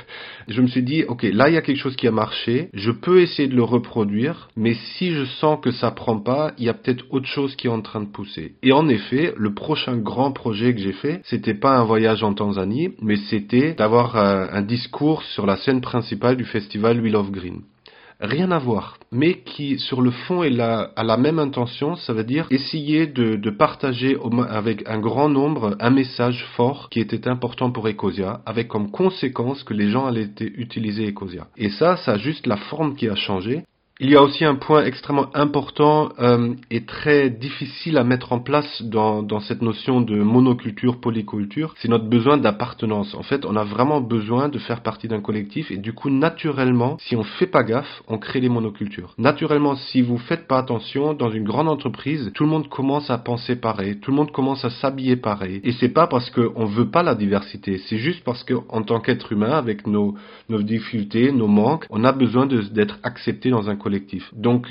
je 0.47 0.61
me 0.61 0.67
suis 0.67 0.83
dit 0.83 1.03
ok, 1.03 1.23
là 1.41 1.49
il 1.49 1.55
y 1.55 1.57
a 1.57 1.61
quelque 1.61 1.79
chose 1.79 1.95
qui 1.95 2.07
a 2.07 2.11
marché, 2.11 2.69
je 2.73 2.91
peux 2.91 3.21
essayer 3.21 3.47
de 3.47 3.55
le 3.55 3.63
reproduire, 3.63 4.49
mais 4.55 4.75
si 4.75 5.11
je 5.11 5.25
sens 5.25 5.59
que 5.59 5.71
ça 5.71 5.89
prend 5.89 6.19
pas, 6.19 6.51
il 6.59 6.65
y 6.65 6.69
a 6.69 6.75
peut-être 6.75 7.05
autre 7.09 7.25
chose 7.25 7.55
qui 7.55 7.65
est 7.65 7.71
en 7.71 7.81
train 7.81 8.01
de 8.01 8.11
pousser. 8.11 8.53
Et 8.61 8.71
en 8.71 8.87
effet, 8.87 9.33
le 9.37 9.53
prochain 9.53 9.97
grand 9.97 10.31
projet 10.31 10.75
que 10.75 10.79
j'ai 10.79 10.93
fait, 10.93 11.21
c'était 11.23 11.55
pas 11.55 11.75
un 11.77 11.83
voyage 11.83 12.23
en 12.23 12.35
Tanzanie, 12.35 12.89
mais 13.01 13.15
c'était 13.15 13.73
d'avoir 13.73 14.17
un, 14.17 14.49
un 14.51 14.61
discours 14.61 15.23
sur 15.23 15.47
la 15.47 15.57
scène 15.57 15.81
principale 15.81 16.37
du 16.37 16.45
festival 16.45 17.01
Wheel 17.01 17.15
of 17.15 17.31
Green 17.31 17.61
rien 18.21 18.51
à 18.51 18.59
voir, 18.59 18.97
mais 19.11 19.39
qui 19.39 19.79
sur 19.79 20.01
le 20.01 20.11
fond 20.11 20.43
est 20.43 20.49
la, 20.49 20.91
a 20.95 21.03
la 21.03 21.17
même 21.17 21.39
intention, 21.39 21.95
ça 21.95 22.13
veut 22.13 22.23
dire 22.23 22.47
essayer 22.51 23.07
de, 23.07 23.35
de 23.35 23.49
partager 23.49 24.17
avec 24.49 24.87
un 24.87 24.99
grand 24.99 25.29
nombre 25.29 25.75
un 25.79 25.89
message 25.89 26.45
fort 26.55 26.89
qui 26.89 26.99
était 26.99 27.27
important 27.27 27.71
pour 27.71 27.87
Ecosia, 27.87 28.41
avec 28.45 28.67
comme 28.67 28.91
conséquence 28.91 29.63
que 29.63 29.73
les 29.73 29.89
gens 29.89 30.05
allaient 30.05 30.29
utiliser 30.39 31.09
Ecosia. 31.09 31.47
Et 31.57 31.69
ça, 31.69 31.97
ça 31.97 32.13
a 32.13 32.17
juste 32.17 32.47
la 32.47 32.57
forme 32.57 32.95
qui 32.95 33.09
a 33.09 33.15
changé, 33.15 33.63
Il 34.03 34.09
y 34.09 34.15
a 34.15 34.23
aussi 34.23 34.43
un 34.43 34.55
point 34.55 34.83
extrêmement 34.83 35.27
important 35.35 36.09
euh, 36.19 36.55
et 36.71 36.85
très 36.85 37.29
difficile 37.29 37.99
à 37.99 38.03
mettre 38.03 38.33
en 38.33 38.39
place 38.39 38.81
dans, 38.81 39.21
dans 39.21 39.41
cette 39.41 39.61
notion 39.61 40.01
de 40.01 40.15
monoculture, 40.15 40.99
polyculture, 40.99 41.75
c'est 41.77 41.87
notre 41.87 42.05
besoin 42.05 42.37
d'appartenance. 42.37 43.13
En 43.13 43.21
fait, 43.21 43.45
on 43.45 43.55
a 43.55 43.63
vraiment 43.63 44.01
besoin 44.01 44.49
de 44.49 44.57
faire 44.57 44.81
partie 44.81 45.07
d'un 45.07 45.21
collectif 45.21 45.69
et 45.69 45.77
du 45.77 45.93
coup, 45.93 46.09
naturellement, 46.09 46.97
si 46.99 47.15
on 47.15 47.21
fait 47.21 47.45
pas 47.45 47.61
gaffe, 47.61 48.01
on 48.07 48.17
crée 48.17 48.39
les 48.39 48.49
monocultures. 48.49 49.13
Naturellement, 49.19 49.75
si 49.75 50.01
vous 50.01 50.17
faites 50.17 50.47
pas 50.47 50.57
attention, 50.57 51.13
dans 51.13 51.29
une 51.29 51.43
grande 51.43 51.69
entreprise, 51.69 52.31
tout 52.33 52.43
le 52.43 52.49
monde 52.49 52.69
commence 52.69 53.11
à 53.11 53.19
penser 53.19 53.55
pareil, 53.55 53.99
tout 53.99 54.09
le 54.09 54.17
monde 54.17 54.31
commence 54.31 54.65
à 54.65 54.71
s'habiller 54.71 55.15
pareil. 55.15 55.61
Et 55.63 55.73
c'est 55.73 55.93
pas 55.93 56.07
parce 56.07 56.31
qu'on 56.31 56.65
veut 56.65 56.89
pas 56.89 57.03
la 57.03 57.13
diversité, 57.13 57.77
c'est 57.87 57.99
juste 57.99 58.23
parce 58.23 58.43
que 58.43 58.55
en 58.69 58.81
tant 58.81 58.99
qu'être 58.99 59.31
humain, 59.31 59.51
avec 59.51 59.85
nos, 59.85 60.15
nos 60.49 60.63
difficultés, 60.63 61.31
nos 61.31 61.45
manques, 61.45 61.85
on 61.91 62.03
a 62.03 62.11
besoin 62.11 62.47
d'être 62.47 62.97
accepté 63.03 63.51
dans 63.51 63.69
un 63.69 63.75
collectif 63.75 63.90
donc, 64.33 64.67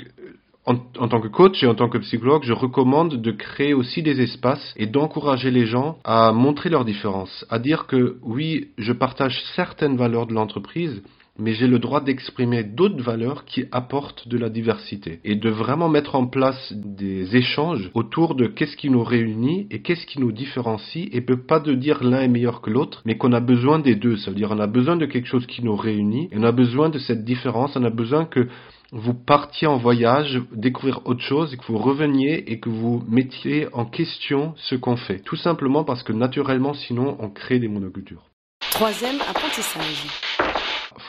en, 0.65 0.75
tant 1.07 1.21
que 1.21 1.27
coach 1.27 1.63
et 1.63 1.67
en 1.67 1.75
tant 1.75 1.89
que 1.89 1.97
psychologue, 1.97 2.43
je 2.43 2.53
recommande 2.53 3.21
de 3.21 3.31
créer 3.31 3.73
aussi 3.73 4.03
des 4.03 4.21
espaces 4.21 4.73
et 4.77 4.85
d'encourager 4.85 5.51
les 5.51 5.65
gens 5.65 5.97
à 6.03 6.31
montrer 6.31 6.69
leurs 6.69 6.85
différences, 6.85 7.45
à 7.49 7.59
dire 7.59 7.87
que 7.87 8.17
oui, 8.21 8.69
je 8.77 8.93
partage 8.93 9.41
certaines 9.55 9.97
valeurs 9.97 10.27
de 10.27 10.33
l'entreprise, 10.33 11.01
mais 11.39 11.53
j'ai 11.53 11.67
le 11.67 11.79
droit 11.79 12.01
d'exprimer 12.01 12.63
d'autres 12.63 13.01
valeurs 13.01 13.45
qui 13.45 13.65
apportent 13.71 14.27
de 14.27 14.37
la 14.37 14.49
diversité. 14.49 15.19
Et 15.23 15.35
de 15.35 15.49
vraiment 15.49 15.89
mettre 15.89 16.15
en 16.15 16.27
place 16.27 16.73
des 16.73 17.35
échanges 17.35 17.89
autour 17.93 18.35
de 18.35 18.45
qu'est-ce 18.45 18.77
qui 18.77 18.89
nous 18.89 19.03
réunit 19.03 19.65
et 19.71 19.81
qu'est-ce 19.81 20.05
qui 20.05 20.19
nous 20.19 20.31
différencie 20.31 21.09
et 21.11 21.21
peut 21.21 21.41
pas 21.41 21.59
de 21.59 21.73
dire 21.73 22.03
l'un 22.03 22.21
est 22.21 22.27
meilleur 22.27 22.61
que 22.61 22.69
l'autre, 22.69 23.01
mais 23.05 23.17
qu'on 23.17 23.33
a 23.33 23.39
besoin 23.39 23.79
des 23.79 23.95
deux. 23.95 24.17
Ça 24.17 24.29
veut 24.29 24.37
dire 24.37 24.51
on 24.51 24.59
a 24.59 24.67
besoin 24.67 24.97
de 24.97 25.05
quelque 25.05 25.27
chose 25.27 25.47
qui 25.47 25.63
nous 25.63 25.75
réunit 25.75 26.29
et 26.31 26.37
on 26.37 26.43
a 26.43 26.51
besoin 26.51 26.89
de 26.89 26.99
cette 26.99 27.23
différence, 27.23 27.75
on 27.75 27.83
a 27.83 27.89
besoin 27.89 28.25
que 28.25 28.47
vous 28.91 29.13
partiez 29.13 29.67
en 29.67 29.77
voyage, 29.77 30.41
découvrir 30.51 31.01
autre 31.05 31.21
chose, 31.21 31.53
et 31.53 31.57
que 31.57 31.65
vous 31.65 31.77
reveniez 31.77 32.51
et 32.51 32.59
que 32.59 32.69
vous 32.69 33.03
mettiez 33.07 33.67
en 33.73 33.85
question 33.85 34.53
ce 34.57 34.75
qu'on 34.75 34.97
fait. 34.97 35.19
Tout 35.19 35.37
simplement 35.37 35.83
parce 35.83 36.03
que 36.03 36.13
naturellement, 36.13 36.73
sinon, 36.73 37.15
on 37.19 37.29
crée 37.29 37.59
des 37.59 37.69
monocultures. 37.69 38.23
Troisième 38.71 39.21
apprentissage. 39.21 40.07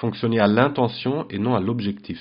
Fonctionner 0.01 0.41
à 0.41 0.47
l'intention 0.47 1.27
et 1.29 1.39
non 1.39 1.55
à 1.55 1.61
l'objectif 1.61 2.21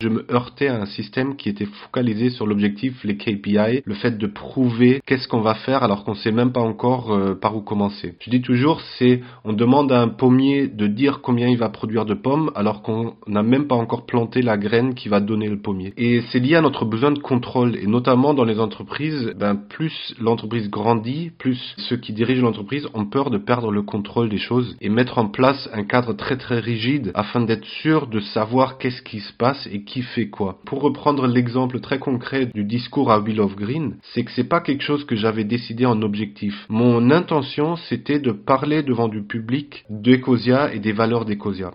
je 0.00 0.08
me 0.08 0.24
heurtais 0.32 0.68
à 0.68 0.80
un 0.80 0.86
système 0.86 1.36
qui 1.36 1.48
était 1.48 1.66
focalisé 1.66 2.30
sur 2.30 2.46
l'objectif, 2.46 3.02
les 3.02 3.16
KPI, 3.16 3.82
le 3.84 3.94
fait 3.94 4.16
de 4.16 4.26
prouver 4.28 5.00
qu'est-ce 5.06 5.26
qu'on 5.26 5.40
va 5.40 5.54
faire 5.54 5.82
alors 5.82 6.04
qu'on 6.04 6.14
sait 6.14 6.30
même 6.30 6.52
pas 6.52 6.60
encore 6.60 7.12
euh, 7.12 7.34
par 7.34 7.56
où 7.56 7.62
commencer. 7.62 8.14
Je 8.20 8.30
dis 8.30 8.40
toujours, 8.40 8.80
c'est 8.98 9.22
on 9.44 9.52
demande 9.52 9.90
à 9.90 10.00
un 10.00 10.08
pommier 10.08 10.68
de 10.68 10.86
dire 10.86 11.20
combien 11.20 11.48
il 11.48 11.58
va 11.58 11.68
produire 11.68 12.04
de 12.04 12.14
pommes 12.14 12.52
alors 12.54 12.82
qu'on 12.82 13.14
n'a 13.26 13.42
même 13.42 13.66
pas 13.66 13.74
encore 13.74 14.06
planté 14.06 14.40
la 14.40 14.56
graine 14.56 14.94
qui 14.94 15.08
va 15.08 15.18
donner 15.20 15.48
le 15.48 15.60
pommier. 15.60 15.92
Et 15.96 16.22
c'est 16.30 16.38
lié 16.38 16.54
à 16.54 16.60
notre 16.60 16.84
besoin 16.84 17.10
de 17.10 17.18
contrôle 17.18 17.74
et 17.76 17.86
notamment 17.86 18.34
dans 18.34 18.44
les 18.44 18.60
entreprises, 18.60 19.32
ben 19.36 19.56
plus 19.56 20.14
l'entreprise 20.20 20.70
grandit, 20.70 21.32
plus 21.38 21.74
ceux 21.76 21.96
qui 21.96 22.12
dirigent 22.12 22.42
l'entreprise 22.42 22.86
ont 22.94 23.06
peur 23.06 23.30
de 23.30 23.38
perdre 23.38 23.72
le 23.72 23.82
contrôle 23.82 24.28
des 24.28 24.38
choses 24.38 24.76
et 24.80 24.88
mettre 24.88 25.18
en 25.18 25.26
place 25.28 25.68
un 25.72 25.82
cadre 25.82 26.12
très 26.12 26.36
très 26.36 26.60
rigide 26.60 27.10
afin 27.14 27.40
d'être 27.40 27.66
sûr 27.66 28.06
de 28.06 28.20
savoir 28.20 28.78
qu'est-ce 28.78 29.02
qui 29.02 29.18
se 29.18 29.32
passe 29.32 29.68
et 29.72 29.82
qui 29.88 30.02
fait 30.02 30.28
quoi. 30.28 30.58
Pour 30.66 30.82
reprendre 30.82 31.26
l'exemple 31.26 31.80
très 31.80 31.98
concret 31.98 32.46
du 32.54 32.64
discours 32.64 33.10
à 33.10 33.18
Will 33.18 33.40
of 33.40 33.56
Green, 33.56 33.96
c'est 34.12 34.22
que 34.22 34.30
c'est 34.32 34.48
pas 34.48 34.60
quelque 34.60 34.82
chose 34.82 35.04
que 35.04 35.16
j'avais 35.16 35.44
décidé 35.44 35.86
en 35.86 36.02
objectif. 36.02 36.66
Mon 36.68 37.10
intention, 37.10 37.76
c'était 37.76 38.20
de 38.20 38.32
parler 38.32 38.82
devant 38.82 39.08
du 39.08 39.22
public 39.22 39.84
d'Ecosia 39.88 40.72
et 40.72 40.78
des 40.78 40.92
valeurs 40.92 41.24
d'Ecosia 41.24 41.72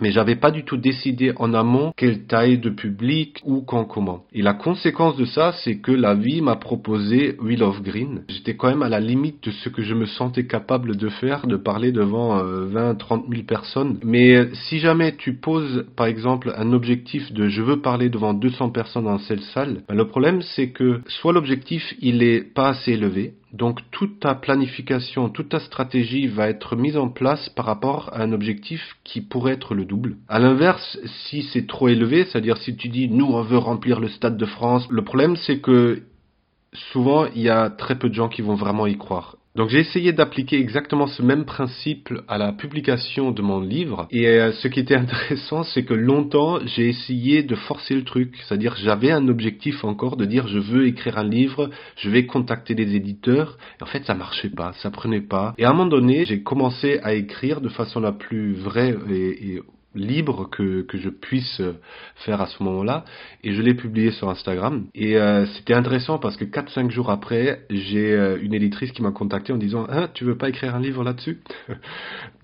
mais 0.00 0.12
j'avais 0.12 0.36
pas 0.36 0.50
du 0.50 0.64
tout 0.64 0.76
décidé 0.76 1.32
en 1.36 1.54
amont 1.54 1.92
quelle 1.96 2.26
taille 2.26 2.58
de 2.58 2.70
public 2.70 3.40
ou 3.44 3.62
quand 3.62 3.84
comment. 3.84 4.24
Et 4.32 4.42
la 4.42 4.54
conséquence 4.54 5.16
de 5.16 5.24
ça, 5.24 5.52
c'est 5.64 5.78
que 5.78 5.92
la 5.92 6.14
vie 6.14 6.40
m'a 6.40 6.56
proposé 6.56 7.36
Wheel 7.40 7.62
of 7.62 7.82
Green. 7.82 8.22
J'étais 8.28 8.56
quand 8.56 8.68
même 8.68 8.82
à 8.82 8.88
la 8.88 9.00
limite 9.00 9.44
de 9.44 9.50
ce 9.50 9.68
que 9.68 9.82
je 9.82 9.94
me 9.94 10.06
sentais 10.06 10.46
capable 10.46 10.96
de 10.96 11.08
faire, 11.08 11.46
de 11.46 11.56
parler 11.56 11.92
devant 11.92 12.42
20, 12.42 12.94
30 12.96 13.26
000 13.30 13.42
personnes. 13.44 13.98
Mais 14.02 14.36
euh, 14.36 14.48
si 14.68 14.78
jamais 14.78 15.14
tu 15.16 15.34
poses, 15.34 15.86
par 15.96 16.06
exemple, 16.06 16.52
un 16.56 16.72
objectif 16.72 17.32
de 17.32 17.48
je 17.48 17.62
veux 17.62 17.80
parler 17.80 18.08
devant 18.08 18.34
200 18.34 18.70
personnes 18.70 19.04
dans 19.04 19.18
cette 19.18 19.42
salle, 19.42 19.82
ben, 19.88 19.94
le 19.94 20.06
problème 20.06 20.42
c'est 20.42 20.70
que 20.70 21.00
soit 21.06 21.32
l'objectif 21.32 21.94
il 22.00 22.22
est 22.22 22.42
pas 22.42 22.68
assez 22.68 22.92
élevé, 22.92 23.34
donc 23.54 23.80
toute 23.92 24.18
ta 24.18 24.34
planification, 24.34 25.28
toute 25.28 25.50
ta 25.50 25.60
stratégie 25.60 26.26
va 26.26 26.48
être 26.48 26.74
mise 26.74 26.96
en 26.96 27.08
place 27.08 27.48
par 27.50 27.66
rapport 27.66 28.10
à 28.12 28.20
un 28.20 28.32
objectif 28.32 28.96
qui 29.04 29.20
pourrait 29.20 29.52
être 29.52 29.74
le 29.74 29.84
double. 29.84 30.16
À 30.28 30.40
l'inverse, 30.40 30.98
si 31.28 31.42
c'est 31.44 31.68
trop 31.68 31.86
élevé, 31.88 32.24
c'est-à-dire 32.24 32.56
si 32.58 32.74
tu 32.74 32.88
dis 32.88 33.08
nous 33.08 33.26
on 33.26 33.42
veut 33.42 33.58
remplir 33.58 34.00
le 34.00 34.08
stade 34.08 34.36
de 34.36 34.46
France, 34.46 34.86
le 34.90 35.04
problème 35.04 35.36
c'est 35.36 35.60
que 35.60 36.02
souvent 36.92 37.26
il 37.26 37.42
y 37.42 37.48
a 37.48 37.70
très 37.70 37.96
peu 37.96 38.08
de 38.08 38.14
gens 38.14 38.28
qui 38.28 38.42
vont 38.42 38.56
vraiment 38.56 38.88
y 38.88 38.98
croire. 38.98 39.36
Donc 39.56 39.68
j'ai 39.68 39.78
essayé 39.78 40.12
d'appliquer 40.12 40.58
exactement 40.58 41.06
ce 41.06 41.22
même 41.22 41.44
principe 41.44 42.12
à 42.26 42.38
la 42.38 42.52
publication 42.52 43.30
de 43.30 43.40
mon 43.40 43.60
livre. 43.60 44.08
Et 44.10 44.26
euh, 44.26 44.50
ce 44.52 44.66
qui 44.66 44.80
était 44.80 44.96
intéressant 45.06 45.62
c'est 45.62 45.84
que 45.84 45.94
longtemps 45.94 46.58
j'ai 46.66 46.88
essayé 46.88 47.44
de 47.44 47.54
forcer 47.54 47.94
le 47.94 48.02
truc, 48.02 48.36
c'est-à-dire 48.42 48.74
j'avais 48.76 49.12
un 49.12 49.28
objectif 49.28 49.84
encore 49.84 50.16
de 50.16 50.24
dire 50.24 50.48
je 50.48 50.58
veux 50.58 50.88
écrire 50.88 51.18
un 51.18 51.28
livre, 51.28 51.70
je 51.96 52.10
vais 52.10 52.26
contacter 52.26 52.74
des 52.74 52.96
éditeurs. 52.96 53.56
En 53.80 53.86
fait 53.86 54.04
ça 54.04 54.14
marchait 54.14 54.50
pas, 54.50 54.72
ça 54.82 54.90
prenait 54.90 55.20
pas. 55.20 55.54
Et 55.56 55.64
à 55.64 55.70
un 55.70 55.72
moment 55.72 55.86
donné 55.86 56.24
j'ai 56.24 56.42
commencé 56.42 56.98
à 57.04 57.14
écrire 57.14 57.60
de 57.60 57.68
façon 57.68 58.00
la 58.00 58.10
plus 58.10 58.54
vraie 58.54 58.96
et 59.08 59.60
libre 59.94 60.48
que, 60.50 60.82
que 60.82 60.98
je 60.98 61.08
puisse 61.08 61.60
faire 62.16 62.40
à 62.40 62.46
ce 62.46 62.62
moment-là. 62.62 63.04
Et 63.42 63.52
je 63.52 63.62
l'ai 63.62 63.74
publié 63.74 64.10
sur 64.10 64.28
Instagram. 64.28 64.86
Et 64.94 65.16
euh, 65.16 65.46
c'était 65.46 65.74
intéressant 65.74 66.18
parce 66.18 66.36
que 66.36 66.44
4-5 66.44 66.90
jours 66.90 67.10
après 67.10 67.66
j'ai 67.70 68.12
euh, 68.12 68.38
une 68.40 68.54
éditrice 68.54 68.92
qui 68.92 69.02
m'a 69.02 69.12
contacté 69.12 69.52
en 69.52 69.56
disant 69.56 69.86
hein, 69.88 70.08
tu 70.14 70.24
veux 70.24 70.36
pas 70.36 70.48
écrire 70.48 70.74
un 70.74 70.80
livre 70.80 71.04
là-dessus? 71.04 71.40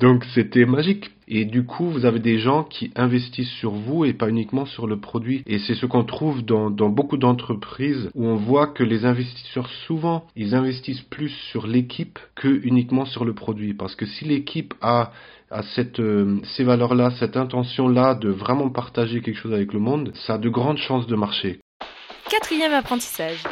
Donc 0.00 0.24
c'était 0.34 0.64
magique 0.64 1.10
et 1.30 1.46
du 1.46 1.64
coup 1.64 1.86
vous 1.86 2.04
avez 2.04 2.18
des 2.18 2.38
gens 2.38 2.64
qui 2.64 2.90
investissent 2.96 3.56
sur 3.58 3.70
vous 3.70 4.04
et 4.04 4.12
pas 4.12 4.28
uniquement 4.28 4.66
sur 4.66 4.86
le 4.86 5.00
produit 5.00 5.42
et 5.46 5.58
c'est 5.58 5.74
ce 5.74 5.86
qu'on 5.86 6.04
trouve 6.04 6.44
dans, 6.44 6.70
dans 6.70 6.90
beaucoup 6.90 7.16
d'entreprises 7.16 8.10
où 8.14 8.26
on 8.26 8.36
voit 8.36 8.66
que 8.66 8.82
les 8.82 9.06
investisseurs 9.06 9.70
souvent 9.86 10.26
ils 10.36 10.54
investissent 10.54 11.02
plus 11.02 11.30
sur 11.50 11.66
l'équipe 11.66 12.18
que 12.34 12.60
uniquement 12.64 13.06
sur 13.06 13.24
le 13.24 13.32
produit 13.32 13.72
parce 13.72 13.94
que 13.94 14.04
si 14.04 14.24
l'équipe 14.24 14.74
a 14.82 15.12
à 15.50 15.62
cette, 15.74 15.98
euh, 15.98 16.38
ces 16.56 16.64
valeurs-là, 16.64 17.10
cette 17.18 17.36
intention-là 17.36 18.14
de 18.14 18.28
vraiment 18.28 18.70
partager 18.70 19.20
quelque 19.20 19.36
chose 19.36 19.52
avec 19.52 19.72
le 19.72 19.80
monde, 19.80 20.12
ça 20.26 20.34
a 20.34 20.38
de 20.38 20.48
grandes 20.48 20.78
chances 20.78 21.06
de 21.06 21.16
marcher. 21.16 21.58
Quatrième 22.30 22.72
apprentissage. 22.72 23.42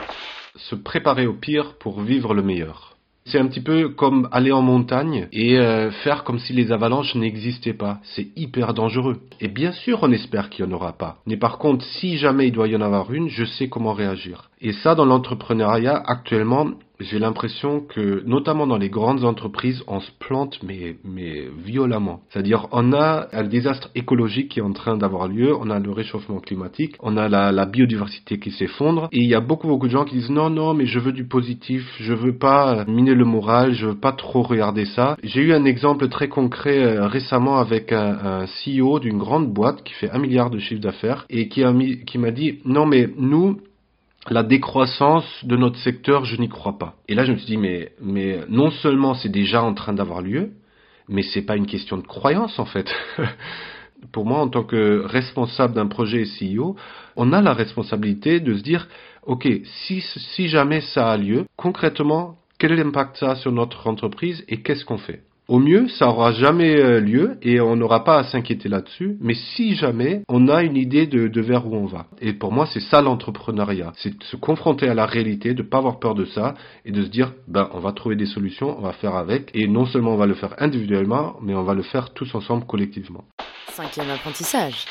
Se 0.54 0.76
préparer 0.76 1.26
au 1.26 1.34
pire 1.34 1.74
pour 1.78 2.00
vivre 2.00 2.34
le 2.34 2.42
meilleur. 2.42 2.87
C'est 3.28 3.38
un 3.38 3.46
petit 3.46 3.60
peu 3.60 3.90
comme 3.90 4.28
aller 4.32 4.52
en 4.52 4.62
montagne 4.62 5.28
et 5.32 5.58
euh, 5.58 5.90
faire 5.90 6.24
comme 6.24 6.38
si 6.38 6.54
les 6.54 6.72
avalanches 6.72 7.14
n'existaient 7.14 7.74
pas. 7.74 7.98
C'est 8.02 8.28
hyper 8.36 8.72
dangereux. 8.72 9.18
Et 9.40 9.48
bien 9.48 9.72
sûr, 9.72 9.98
on 10.02 10.12
espère 10.12 10.48
qu'il 10.48 10.64
n'y 10.64 10.72
en 10.72 10.76
aura 10.76 10.92
pas. 10.92 11.18
Mais 11.26 11.36
par 11.36 11.58
contre, 11.58 11.84
si 11.84 12.16
jamais 12.16 12.48
il 12.48 12.52
doit 12.52 12.68
y 12.68 12.76
en 12.76 12.80
avoir 12.80 13.12
une, 13.12 13.28
je 13.28 13.44
sais 13.44 13.68
comment 13.68 13.92
réagir. 13.92 14.48
Et 14.62 14.72
ça, 14.72 14.94
dans 14.94 15.04
l'entrepreneuriat, 15.04 16.02
actuellement, 16.06 16.70
j'ai 17.00 17.18
l'impression 17.18 17.80
que, 17.80 18.22
notamment 18.26 18.66
dans 18.66 18.76
les 18.76 18.90
grandes 18.90 19.24
entreprises, 19.24 19.82
on 19.86 20.00
se 20.00 20.10
plante, 20.18 20.58
mais, 20.64 20.96
mais 21.04 21.48
violemment. 21.64 22.20
C'est-à-dire, 22.28 22.66
on 22.72 22.92
a 22.92 23.28
un 23.32 23.44
désastre 23.44 23.90
écologique 23.94 24.50
qui 24.50 24.58
est 24.58 24.62
en 24.62 24.72
train 24.72 24.96
d'avoir 24.96 25.28
lieu, 25.28 25.54
on 25.54 25.70
a 25.70 25.78
le 25.78 25.90
réchauffement 25.92 26.40
climatique, 26.40 26.96
on 27.00 27.16
a 27.16 27.28
la, 27.28 27.66
biodiversité 27.66 28.38
qui 28.38 28.50
s'effondre, 28.50 29.08
et 29.12 29.18
il 29.18 29.28
y 29.28 29.34
a 29.34 29.40
beaucoup, 29.40 29.68
beaucoup 29.68 29.86
de 29.86 29.92
gens 29.92 30.04
qui 30.04 30.16
disent 30.16 30.30
non, 30.30 30.50
non, 30.50 30.74
mais 30.74 30.86
je 30.86 30.98
veux 30.98 31.12
du 31.12 31.24
positif, 31.24 31.84
je 32.00 32.14
veux 32.14 32.36
pas 32.36 32.84
miner 32.86 33.14
le 33.14 33.24
moral, 33.24 33.74
je 33.74 33.86
veux 33.86 33.98
pas 33.98 34.12
trop 34.12 34.42
regarder 34.42 34.86
ça. 34.86 35.16
J'ai 35.22 35.42
eu 35.42 35.52
un 35.52 35.64
exemple 35.64 36.08
très 36.08 36.28
concret 36.28 36.82
euh, 36.82 37.06
récemment 37.06 37.58
avec 37.58 37.92
un, 37.92 38.46
CEO 38.64 38.98
d'une 38.98 39.18
grande 39.18 39.52
boîte 39.52 39.82
qui 39.82 39.92
fait 39.94 40.10
un 40.10 40.18
milliard 40.18 40.50
de 40.50 40.58
chiffre 40.58 40.80
d'affaires 40.80 41.26
et 41.28 41.48
qui 41.48 41.62
qui 42.06 42.18
m'a 42.18 42.30
dit 42.30 42.60
non, 42.64 42.86
mais 42.86 43.08
nous, 43.16 43.58
la 44.30 44.42
décroissance 44.42 45.26
de 45.44 45.56
notre 45.56 45.78
secteur, 45.78 46.24
je 46.24 46.36
n'y 46.36 46.48
crois 46.48 46.78
pas. 46.78 46.94
Et 47.08 47.14
là, 47.14 47.24
je 47.24 47.32
me 47.32 47.36
suis 47.38 47.46
dit, 47.46 47.56
mais, 47.56 47.92
mais 48.00 48.40
non 48.48 48.70
seulement 48.70 49.14
c'est 49.14 49.28
déjà 49.28 49.62
en 49.62 49.74
train 49.74 49.92
d'avoir 49.92 50.22
lieu, 50.22 50.52
mais 51.08 51.22
c'est 51.22 51.42
pas 51.42 51.56
une 51.56 51.66
question 51.66 51.96
de 51.96 52.06
croyance 52.06 52.58
en 52.58 52.66
fait. 52.66 52.92
Pour 54.12 54.26
moi, 54.26 54.38
en 54.40 54.48
tant 54.48 54.62
que 54.62 55.02
responsable 55.04 55.74
d'un 55.74 55.88
projet 55.88 56.24
CEO, 56.24 56.76
on 57.16 57.32
a 57.32 57.42
la 57.42 57.52
responsabilité 57.52 58.38
de 58.38 58.54
se 58.56 58.62
dire, 58.62 58.88
ok, 59.24 59.48
si, 59.64 60.00
si 60.00 60.48
jamais 60.48 60.80
ça 60.80 61.10
a 61.10 61.16
lieu, 61.16 61.46
concrètement, 61.56 62.36
quel 62.58 62.72
est 62.72 62.76
l'impact 62.76 63.16
ça 63.16 63.32
a 63.32 63.36
sur 63.36 63.52
notre 63.52 63.88
entreprise 63.88 64.44
et 64.48 64.62
qu'est-ce 64.62 64.84
qu'on 64.84 64.98
fait? 64.98 65.22
Au 65.48 65.58
mieux, 65.58 65.88
ça 65.88 66.08
aura 66.08 66.32
jamais 66.32 66.78
euh, 66.78 67.00
lieu 67.00 67.38
et 67.40 67.60
on 67.60 67.74
n'aura 67.74 68.04
pas 68.04 68.18
à 68.18 68.24
s'inquiéter 68.24 68.68
là-dessus. 68.68 69.16
Mais 69.20 69.34
si 69.34 69.74
jamais, 69.74 70.22
on 70.28 70.48
a 70.48 70.62
une 70.62 70.76
idée 70.76 71.06
de, 71.06 71.26
de 71.26 71.40
vers 71.40 71.66
où 71.66 71.74
on 71.74 71.86
va. 71.86 72.06
Et 72.20 72.34
pour 72.34 72.52
moi, 72.52 72.66
c'est 72.66 72.80
ça 72.80 73.00
l'entrepreneuriat. 73.00 73.92
C'est 73.96 74.16
de 74.16 74.24
se 74.24 74.36
confronter 74.36 74.88
à 74.88 74.94
la 74.94 75.06
réalité, 75.06 75.54
de 75.54 75.62
pas 75.62 75.78
avoir 75.78 75.98
peur 75.98 76.14
de 76.14 76.26
ça 76.26 76.54
et 76.84 76.92
de 76.92 77.02
se 77.02 77.08
dire, 77.08 77.32
ben, 77.46 77.70
on 77.72 77.80
va 77.80 77.92
trouver 77.92 78.14
des 78.14 78.26
solutions, 78.26 78.78
on 78.78 78.82
va 78.82 78.92
faire 78.92 79.14
avec. 79.16 79.50
Et 79.54 79.66
non 79.66 79.86
seulement 79.86 80.12
on 80.12 80.18
va 80.18 80.26
le 80.26 80.34
faire 80.34 80.54
individuellement, 80.58 81.36
mais 81.42 81.54
on 81.54 81.64
va 81.64 81.74
le 81.74 81.82
faire 81.82 82.12
tous 82.12 82.34
ensemble 82.34 82.66
collectivement. 82.66 83.24
Cinquième 83.70 84.10
apprentissage. 84.10 84.84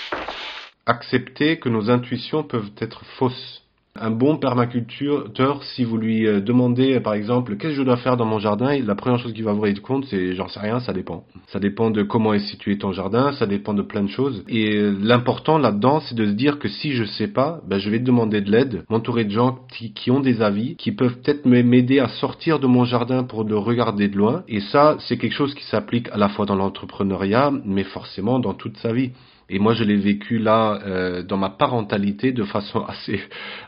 accepter 0.88 1.60
que 1.60 1.70
nos 1.70 1.90
intuitions 1.92 2.44
peuvent 2.44 2.72
être 2.80 3.04
fausses. 3.20 3.67
Un 4.00 4.12
bon 4.12 4.38
permaculteur, 4.38 5.64
si 5.64 5.84
vous 5.84 5.98
lui 5.98 6.28
euh, 6.28 6.40
demandez 6.40 7.00
par 7.00 7.14
exemple 7.14 7.56
qu'est-ce 7.58 7.74
que 7.74 7.78
je 7.80 7.84
dois 7.84 7.98
faire 7.98 8.18
dans 8.18 8.26
mon 8.26 8.40
jardin, 8.40 8.78
la 8.80 8.96
première 8.96 9.20
chose 9.20 9.34
qu'il 9.34 9.44
va 9.44 9.54
vous 9.54 9.62
rendre 9.62 9.82
compte 9.82 10.06
c'est 10.06 10.36
j'en 10.36 10.48
sais 10.48 10.60
rien, 10.60 10.80
ça 10.80 10.94
dépend. 10.94 11.24
Ça 11.48 11.60
dépend 11.60 11.90
de 11.90 12.04
comment 12.04 12.34
est 12.34 12.48
situé 12.48 12.78
ton 12.78 12.92
jardin, 12.92 13.32
ça 13.34 13.46
dépend 13.46 13.74
de 13.74 13.82
plein 13.82 14.04
de 14.04 14.10
choses. 14.10 14.44
Et 14.48 14.76
euh, 14.76 14.96
l'important 15.02 15.58
là-dedans 15.58 16.00
c'est 16.02 16.16
de 16.16 16.26
se 16.26 16.32
dire 16.32 16.60
que 16.60 16.68
si 16.68 16.94
je 16.94 17.06
sais 17.06 17.28
pas, 17.28 17.62
ben, 17.68 17.80
je 17.80 17.90
vais 17.90 18.00
demander 18.00 18.42
de 18.42 18.52
l'aide, 18.52 18.84
m'entourer 18.90 19.26
de 19.26 19.32
gens 19.32 19.60
qui, 19.72 19.94
qui, 19.94 20.12
ont 20.12 20.20
des 20.20 20.42
avis, 20.42 20.76
qui 20.76 20.92
peuvent 20.92 21.18
peut-être 21.22 21.46
m'aider 21.46 22.00
à 22.00 22.08
sortir 22.08 22.60
de 22.60 22.68
mon 22.68 22.86
jardin 22.86 23.24
pour 23.24 23.44
le 23.44 23.58
regarder 23.58 24.08
de 24.08 24.18
loin. 24.18 24.44
Et 24.48 24.60
ça 24.60 24.98
c'est 25.00 25.18
quelque 25.18 25.36
chose 25.36 25.54
qui 25.56 25.66
s'applique 25.66 26.10
à 26.12 26.18
la 26.18 26.30
fois 26.30 26.46
dans 26.46 26.56
l'entrepreneuriat, 26.56 27.52
mais 27.66 27.84
forcément 27.84 28.40
dans 28.40 28.54
toute 28.54 28.78
sa 28.78 28.94
vie. 28.94 29.12
Et 29.50 29.60
moi, 29.60 29.74
je 29.74 29.84
l'ai 29.84 29.96
vécu 29.96 30.40
là 30.40 30.80
euh, 30.86 31.24
dans 31.24 31.38
ma 31.38 31.50
parentalité 31.50 32.32
de 32.32 32.44
façon 32.44 32.84
assez 32.88 33.22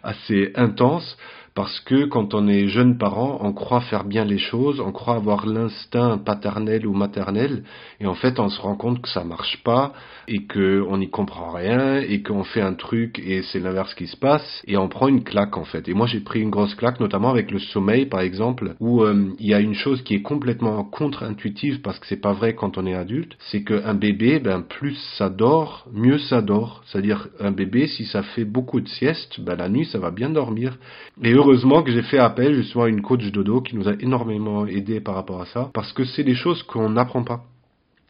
assez 0.04 0.52
intense 0.56 1.18
parce 1.60 1.82
que 1.82 2.06
quand 2.06 2.34
on 2.34 2.48
est 2.48 2.70
jeune 2.70 2.98
parent, 2.98 3.40
on 3.42 3.52
croit 3.52 3.82
faire 3.82 4.06
bien 4.06 4.24
les 4.24 4.38
choses, 4.38 4.80
on 4.80 4.94
croit 4.94 5.16
avoir 5.16 5.46
l'instinct 5.46 6.18
paternel 6.18 6.88
ou 6.88 6.94
maternel, 6.94 7.64
et 8.00 8.08
en 8.08 8.14
fait, 8.14 8.40
on 8.40 8.48
se 8.48 8.62
rend 8.62 8.78
compte 8.78 9.02
que 9.02 9.10
ça 9.10 9.26
marche 9.26 9.62
pas, 9.66 9.92
et 10.30 10.46
qu'on 10.46 10.98
n'y 10.98 11.10
comprend 11.10 11.52
rien, 11.52 11.98
et 11.98 12.22
qu'on 12.24 12.46
fait 12.46 12.62
un 12.62 12.76
truc 12.76 13.20
et 13.20 13.42
c'est 13.42 13.60
l'inverse 13.60 13.94
qui 13.96 14.08
se 14.08 14.16
passe, 14.16 14.64
et 14.68 14.78
on 14.78 14.88
prend 14.88 15.10
une 15.10 15.24
claque 15.24 15.58
en 15.58 15.66
fait. 15.66 15.90
Et 15.90 15.94
moi, 15.94 16.08
j'ai 16.08 16.22
pris 16.22 16.40
une 16.40 16.50
grosse 16.50 16.76
claque, 16.76 17.02
notamment 17.02 17.30
avec 17.30 17.52
le 17.52 17.60
sommeil, 17.60 18.06
par 18.06 18.22
exemple, 18.22 18.76
où 18.80 19.02
euh, 19.02 19.34
il 19.38 19.48
y 19.48 19.54
a 19.54 19.60
une 19.60 19.74
chose 19.74 20.02
qui 20.04 20.16
est 20.16 20.22
complètement 20.22 20.82
contre-intuitive 20.86 21.82
parce 21.82 22.00
que 22.00 22.08
c'est 22.08 22.22
pas 22.22 22.32
vrai 22.32 22.54
quand 22.56 22.78
on 22.78 22.86
est 22.86 22.94
adulte, 22.94 23.36
c'est 23.52 23.64
qu'un 23.64 23.96
bébé, 23.96 24.40
ben 24.40 24.62
plus 24.62 24.96
ça 25.18 25.30
dort, 25.30 25.88
mieux 25.92 26.20
ça 26.20 26.42
dort. 26.42 26.84
C'est-à-dire 26.86 27.28
un 27.42 27.52
bébé, 27.52 27.88
si 27.88 28.06
ça 28.06 28.24
fait 28.24 28.46
beaucoup 28.46 28.80
de 28.80 28.88
siestes, 28.88 29.42
ben 29.42 29.56
la 29.56 29.68
nuit, 29.68 29.86
ça 29.86 30.00
va 30.00 30.12
bien 30.12 30.30
dormir. 30.30 30.78
Et 31.22 31.34
heureusement 31.50 31.82
que 31.82 31.92
j'ai 31.92 32.04
fait 32.04 32.20
appel 32.20 32.54
justement 32.54 32.84
à 32.84 32.90
une 32.90 33.02
coach 33.02 33.32
dodo 33.32 33.62
qui 33.62 33.76
nous 33.76 33.90
a 33.90 33.94
énormément 34.00 34.68
aidé 34.68 35.02
par 35.02 35.16
rapport 35.16 35.42
à 35.42 35.48
ça, 35.48 35.72
parce 35.74 35.92
que 35.94 36.04
c'est 36.04 36.24
des 36.24 36.36
choses 36.36 36.62
qu'on 36.62 36.92
n'apprend 36.92 37.24
pas. 37.24 37.42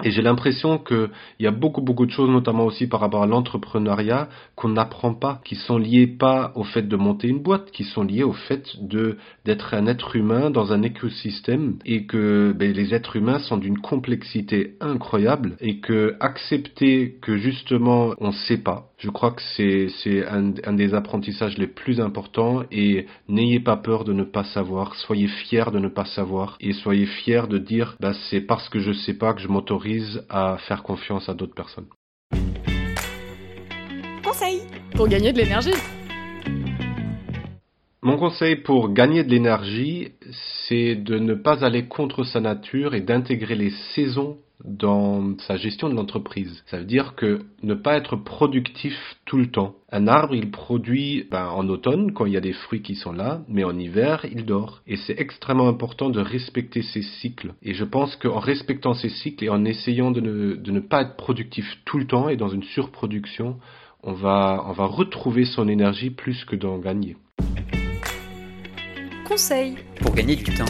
Et 0.01 0.11
j'ai 0.11 0.21
l'impression 0.21 0.77
qu'il 0.77 1.09
y 1.41 1.47
a 1.47 1.51
beaucoup 1.51 1.81
beaucoup 1.81 2.05
de 2.05 2.11
choses, 2.11 2.29
notamment 2.29 2.65
aussi 2.65 2.87
par 2.87 3.01
rapport 3.01 3.21
à 3.21 3.27
l'entrepreneuriat, 3.27 4.29
qu'on 4.55 4.69
n'apprend 4.69 5.13
pas, 5.13 5.41
qui 5.43 5.55
sont 5.55 5.77
liées 5.77 6.07
pas 6.07 6.53
au 6.55 6.63
fait 6.63 6.87
de 6.87 6.95
monter 6.95 7.27
une 7.27 7.43
boîte, 7.43 7.69
qui 7.71 7.83
sont 7.83 8.03
liées 8.03 8.23
au 8.23 8.31
fait 8.31 8.63
de 8.81 9.17
d'être 9.43 9.73
un 9.73 9.87
être 9.87 10.15
humain 10.15 10.51
dans 10.51 10.71
un 10.71 10.83
écosystème, 10.83 11.79
et 11.85 12.05
que 12.05 12.55
ben, 12.57 12.71
les 12.71 12.93
êtres 12.93 13.17
humains 13.17 13.39
sont 13.39 13.57
d'une 13.57 13.79
complexité 13.79 14.75
incroyable, 14.79 15.57
et 15.59 15.81
que 15.81 16.15
accepter 16.21 17.17
que 17.21 17.35
justement 17.35 18.13
on 18.19 18.31
sait 18.31 18.63
pas, 18.63 18.91
je 18.99 19.09
crois 19.09 19.31
que 19.31 19.41
c'est 19.57 19.87
c'est 20.01 20.25
un, 20.25 20.73
des 20.73 20.93
apprentissages 20.93 21.57
les 21.57 21.67
plus 21.67 21.99
importants, 21.99 22.63
et 22.71 23.05
n'ayez 23.27 23.59
pas 23.59 23.75
peur 23.75 24.05
de 24.05 24.13
ne 24.13 24.23
pas 24.23 24.45
savoir, 24.45 24.95
soyez 24.95 25.27
fiers 25.27 25.71
de 25.73 25.79
ne 25.79 25.89
pas 25.89 26.05
savoir, 26.05 26.55
et 26.61 26.71
soyez 26.71 27.05
fiers 27.05 27.47
de 27.49 27.57
dire, 27.57 27.97
bah 27.99 28.13
c'est 28.29 28.41
parce 28.41 28.69
que 28.69 28.79
je 28.79 28.93
sais 28.93 29.15
pas 29.15 29.33
que 29.33 29.41
je 29.41 29.49
m'autorise 29.49 29.88
à 30.29 30.57
faire 30.67 30.83
confiance 30.83 31.29
à 31.29 31.33
d'autres 31.33 31.55
personnes. 31.55 31.87
Conseil 34.23 34.61
pour 34.95 35.07
gagner 35.07 35.31
de 35.33 35.37
l'énergie. 35.37 35.73
Mon 38.01 38.15
conseil 38.15 38.55
pour 38.55 38.93
gagner 38.93 39.25
de 39.25 39.29
l'énergie, 39.29 40.13
c'est 40.31 40.95
de 40.95 41.19
ne 41.19 41.33
pas 41.33 41.65
aller 41.65 41.83
contre 41.83 42.23
sa 42.23 42.39
nature 42.39 42.95
et 42.95 43.01
d'intégrer 43.01 43.55
les 43.55 43.71
saisons 43.93 44.37
dans 44.63 45.37
sa 45.39 45.57
gestion 45.57 45.89
de 45.89 45.95
l'entreprise. 45.95 46.63
Ça 46.67 46.77
veut 46.77 46.85
dire 46.85 47.15
que 47.15 47.41
ne 47.61 47.73
pas 47.73 47.97
être 47.97 48.15
productif 48.15 48.93
tout 49.25 49.35
le 49.37 49.51
temps. 49.51 49.75
Un 49.91 50.07
arbre, 50.07 50.33
il 50.33 50.49
produit 50.49 51.27
ben, 51.29 51.49
en 51.49 51.67
automne 51.67 52.13
quand 52.13 52.25
il 52.25 52.31
y 52.31 52.37
a 52.37 52.41
des 52.41 52.53
fruits 52.53 52.81
qui 52.81 52.95
sont 52.95 53.11
là, 53.11 53.41
mais 53.49 53.65
en 53.65 53.77
hiver, 53.77 54.25
il 54.31 54.45
dort. 54.45 54.81
Et 54.87 54.95
c'est 54.95 55.19
extrêmement 55.19 55.67
important 55.67 56.09
de 56.09 56.21
respecter 56.21 56.83
ces 56.83 57.01
cycles. 57.01 57.53
Et 57.63 57.73
je 57.73 57.83
pense 57.83 58.15
qu'en 58.15 58.39
respectant 58.39 58.93
ces 58.93 59.09
cycles 59.09 59.43
et 59.43 59.49
en 59.49 59.65
essayant 59.65 60.11
de 60.11 60.21
ne, 60.21 60.79
pas 60.79 61.01
être 61.01 61.17
productif 61.17 61.65
tout 61.83 61.97
le 61.97 62.07
temps 62.07 62.29
et 62.29 62.37
dans 62.37 62.47
une 62.47 62.63
surproduction, 62.63 63.57
on 64.03 64.13
va 64.13 64.57
retrouver 64.77 65.43
son 65.43 65.67
énergie 65.67 66.11
plus 66.11 66.45
que 66.45 66.55
d'en 66.55 66.77
gagner. 66.77 67.17
Pour 70.01 70.15
gagner 70.15 70.35
du 70.35 70.43
temps. 70.43 70.65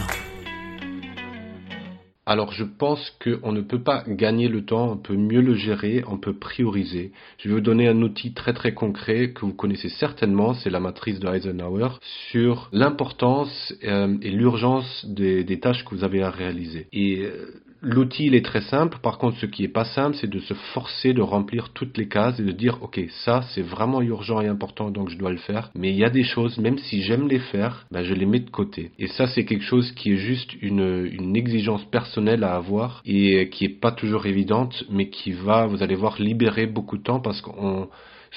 Alors 2.26 2.52
je 2.52 2.66
pense 2.66 3.18
qu'on 3.24 3.54
ne 3.54 3.62
peut 3.62 3.82
pas 3.82 4.04
gagner 4.06 4.50
le 4.50 4.66
temps, 4.66 4.92
on 4.92 4.98
peut 4.98 5.16
mieux 5.16 5.40
le 5.40 5.56
gérer, 5.56 6.04
on 6.08 6.18
peut 6.18 6.34
prioriser. 6.34 7.14
Je 7.38 7.48
vais 7.48 7.56
vous 7.56 7.62
donner 7.62 7.88
un 7.88 8.02
outil 8.02 8.34
très 8.34 8.54
très 8.54 8.74
concret 8.74 9.32
que 9.32 9.46
vous 9.46 9.54
connaissez 9.54 9.88
certainement, 9.88 10.54
c'est 10.56 10.70
la 10.70 10.82
matrice 10.82 11.22
de 11.22 11.28
Eisenhower, 11.30 11.88
sur 12.32 12.68
l'importance 12.74 13.74
euh, 13.86 14.18
et 14.22 14.30
l'urgence 14.30 15.06
des, 15.08 15.46
des, 15.46 15.60
tâches 15.62 15.86
que 15.86 15.96
vous 15.96 16.04
avez 16.04 16.22
à 16.22 16.30
réaliser. 16.30 16.88
Et 16.92 17.22
euh, 17.22 17.64
L'outil, 17.82 18.26
il 18.26 18.36
est 18.36 18.44
très 18.44 18.62
simple. 18.62 18.98
Par 19.02 19.18
contre, 19.18 19.38
ce 19.38 19.46
qui 19.46 19.64
est 19.64 19.70
pas 19.70 19.86
simple, 19.86 20.18
c'est 20.20 20.30
de 20.30 20.40
se 20.40 20.54
forcer 20.54 21.14
de 21.14 21.22
remplir 21.22 21.70
toutes 21.70 21.98
les 21.98 22.10
cases 22.10 22.40
et 22.40 22.44
de 22.44 22.52
dire, 22.52 22.80
OK, 22.82 23.00
ça, 23.24 23.42
c'est 23.54 23.62
vraiment 23.62 24.02
urgent 24.02 24.42
et 24.42 24.48
important, 24.48 24.92
donc 24.92 25.10
je 25.10 25.18
dois 25.18 25.32
le 25.32 25.38
faire. 25.38 25.72
Mais 25.76 25.92
il 25.92 25.96
y 25.96 26.04
a 26.04 26.10
des 26.10 26.24
choses, 26.24 26.58
même 26.58 26.78
si 26.78 27.02
j'aime 27.02 27.28
les 27.30 27.40
faire, 27.40 27.86
ben, 27.92 28.04
je 28.04 28.14
les 28.14 28.26
mets 28.26 28.40
de 28.40 28.50
côté. 28.50 28.92
Et 29.00 29.08
ça, 29.08 29.28
c'est 29.28 29.46
quelque 29.46 29.64
chose 29.64 29.92
qui 29.94 30.12
est 30.12 30.18
juste 30.18 30.54
une, 30.62 31.10
une 31.10 31.38
exigence 31.38 31.86
personnelle 31.86 32.44
à 32.44 32.56
avoir 32.56 33.02
et 33.06 33.50
qui 33.50 33.66
est 33.66 33.80
pas 33.80 33.92
toujours 33.92 34.26
évidente, 34.26 34.84
mais 34.90 35.10
qui 35.10 35.32
va, 35.32 35.66
vous 35.66 35.82
allez 35.82 35.96
voir, 35.96 36.22
libérer 36.22 36.68
beaucoup 36.68 36.98
de 36.98 37.04
temps 37.04 37.22
parce 37.22 37.42
qu'on, 37.42 37.88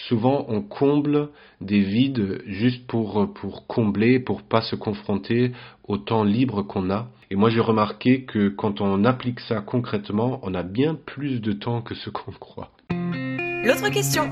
souvent 0.09 0.45
on 0.49 0.63
comble 0.63 1.29
des 1.61 1.81
vides 1.81 2.43
juste 2.47 2.87
pour, 2.87 3.33
pour 3.35 3.67
combler, 3.67 4.19
pour 4.19 4.43
pas 4.43 4.63
se 4.63 4.77
confronter 4.77 5.53
au 5.85 5.99
temps 5.99 6.25
libre 6.25 6.63
qu'on 6.63 6.91
a. 6.91 7.09
Et 7.31 7.37
moi 7.37 7.51
j'ai 7.51 7.61
remarqué 7.61 8.25
que 8.25 8.49
quand 8.49 8.81
on 8.81 9.05
applique 9.05 9.41
ça 9.41 9.61
concrètement, 9.61 10.41
on 10.43 10.55
a 10.55 10.63
bien 10.63 10.95
plus 10.95 11.41
de 11.41 11.53
temps 11.53 11.83
que 11.83 11.95
ce 11.95 12.11
qu'on 12.11 12.33
croit. 12.33 12.71
L'autre 12.91 13.91
question. 13.91 14.25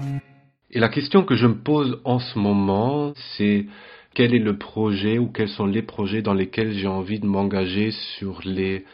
Et 0.71 0.79
la 0.79 0.89
question 0.89 1.25
que 1.25 1.35
je 1.35 1.47
me 1.47 1.63
pose 1.63 2.01
en 2.05 2.19
ce 2.19 2.39
moment, 2.39 3.13
c'est 3.37 3.67
quel 4.15 4.35
est 4.35 4.41
le 4.41 4.59
projet 4.59 5.19
ou 5.19 5.29
quels 5.29 5.49
sont 5.49 5.67
les 5.67 5.83
projets 5.83 6.21
dans 6.21 6.35
lesquels 6.35 6.73
j'ai 6.73 6.89
envie 6.89 7.21
de 7.21 7.27
m'engager 7.27 7.93
sur 7.93 8.41
les 8.45 8.85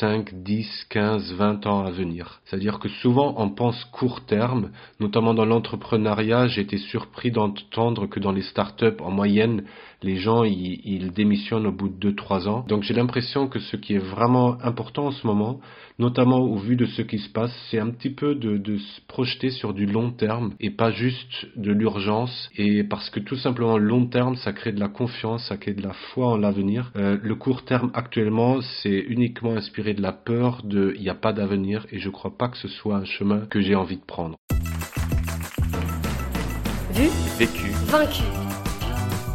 5, 0.00 0.42
10, 0.42 0.86
15, 0.90 1.32
20 1.32 1.66
ans 1.66 1.84
à 1.84 1.90
venir? 1.90 2.40
C'est-à-dire 2.44 2.78
que 2.78 2.88
souvent 2.88 3.34
on 3.38 3.48
pense 3.48 3.84
court 3.86 4.26
terme, 4.26 4.70
notamment 5.00 5.32
dans 5.32 5.46
l'entrepreneuriat, 5.46 6.48
j'ai 6.48 6.60
été 6.60 6.76
surpris 6.76 7.30
d'entendre 7.30 8.06
que 8.06 8.20
dans 8.20 8.32
les 8.32 8.42
startups, 8.42 9.00
en 9.00 9.10
moyenne, 9.10 9.64
les 10.02 10.16
gens 10.16 10.44
ils, 10.44 10.80
ils 10.84 11.12
démissionnent 11.12 11.66
au 11.66 11.72
bout 11.72 11.88
de 11.88 12.10
2-3 12.12 12.48
ans. 12.48 12.64
Donc 12.68 12.82
j'ai 12.82 12.94
l'impression 12.94 13.48
que 13.48 13.58
ce 13.58 13.76
qui 13.76 13.94
est 13.94 13.98
vraiment 13.98 14.60
important 14.62 15.06
en 15.06 15.10
ce 15.10 15.26
moment, 15.26 15.60
notamment 15.98 16.38
au 16.38 16.56
vu 16.56 16.76
de 16.76 16.86
ce 16.86 17.02
qui 17.02 17.18
se 17.18 17.28
passe, 17.30 17.52
c'est 17.70 17.78
un 17.78 17.90
petit 17.90 18.10
peu 18.10 18.34
de, 18.34 18.56
de 18.56 18.78
se 18.78 19.00
projeter 19.08 19.50
sur 19.50 19.72
du 19.72 19.86
long 19.86 20.10
terme 20.10 20.54
et 20.60 20.70
pas 20.70 20.90
juste 20.90 21.46
de 21.56 21.72
l'urgence. 21.72 22.50
Et 22.56 22.84
parce 22.84 23.10
que 23.10 23.20
tout 23.20 23.36
simplement 23.36 23.78
long 23.78 24.06
terme, 24.06 24.36
ça 24.36 24.52
crée 24.52 24.72
de 24.72 24.80
la 24.80 24.88
confiance, 24.88 25.46
ça 25.48 25.56
crée 25.56 25.74
de 25.74 25.82
la 25.82 25.92
foi 25.92 26.28
en 26.28 26.36
l'avenir. 26.36 26.92
Euh, 26.96 27.18
le 27.22 27.34
court 27.34 27.64
terme 27.64 27.90
actuellement, 27.94 28.60
c'est 28.82 28.98
uniquement 29.08 29.52
inspiré 29.52 29.94
de 29.94 30.02
la 30.02 30.12
peur 30.12 30.62
de 30.64 30.94
il 30.96 31.02
n'y 31.02 31.08
a 31.08 31.14
pas 31.14 31.32
d'avenir 31.32 31.86
et 31.90 31.98
je 31.98 32.10
crois 32.10 32.36
pas 32.36 32.48
que 32.48 32.58
ce 32.58 32.68
soit 32.68 32.96
un 32.96 33.04
chemin 33.04 33.46
que 33.46 33.60
j'ai 33.60 33.74
envie 33.74 33.96
de 33.96 34.04
prendre. 34.04 34.36
Vu, 36.92 37.08
Vécu. 37.38 37.70
vaincu. 37.90 38.45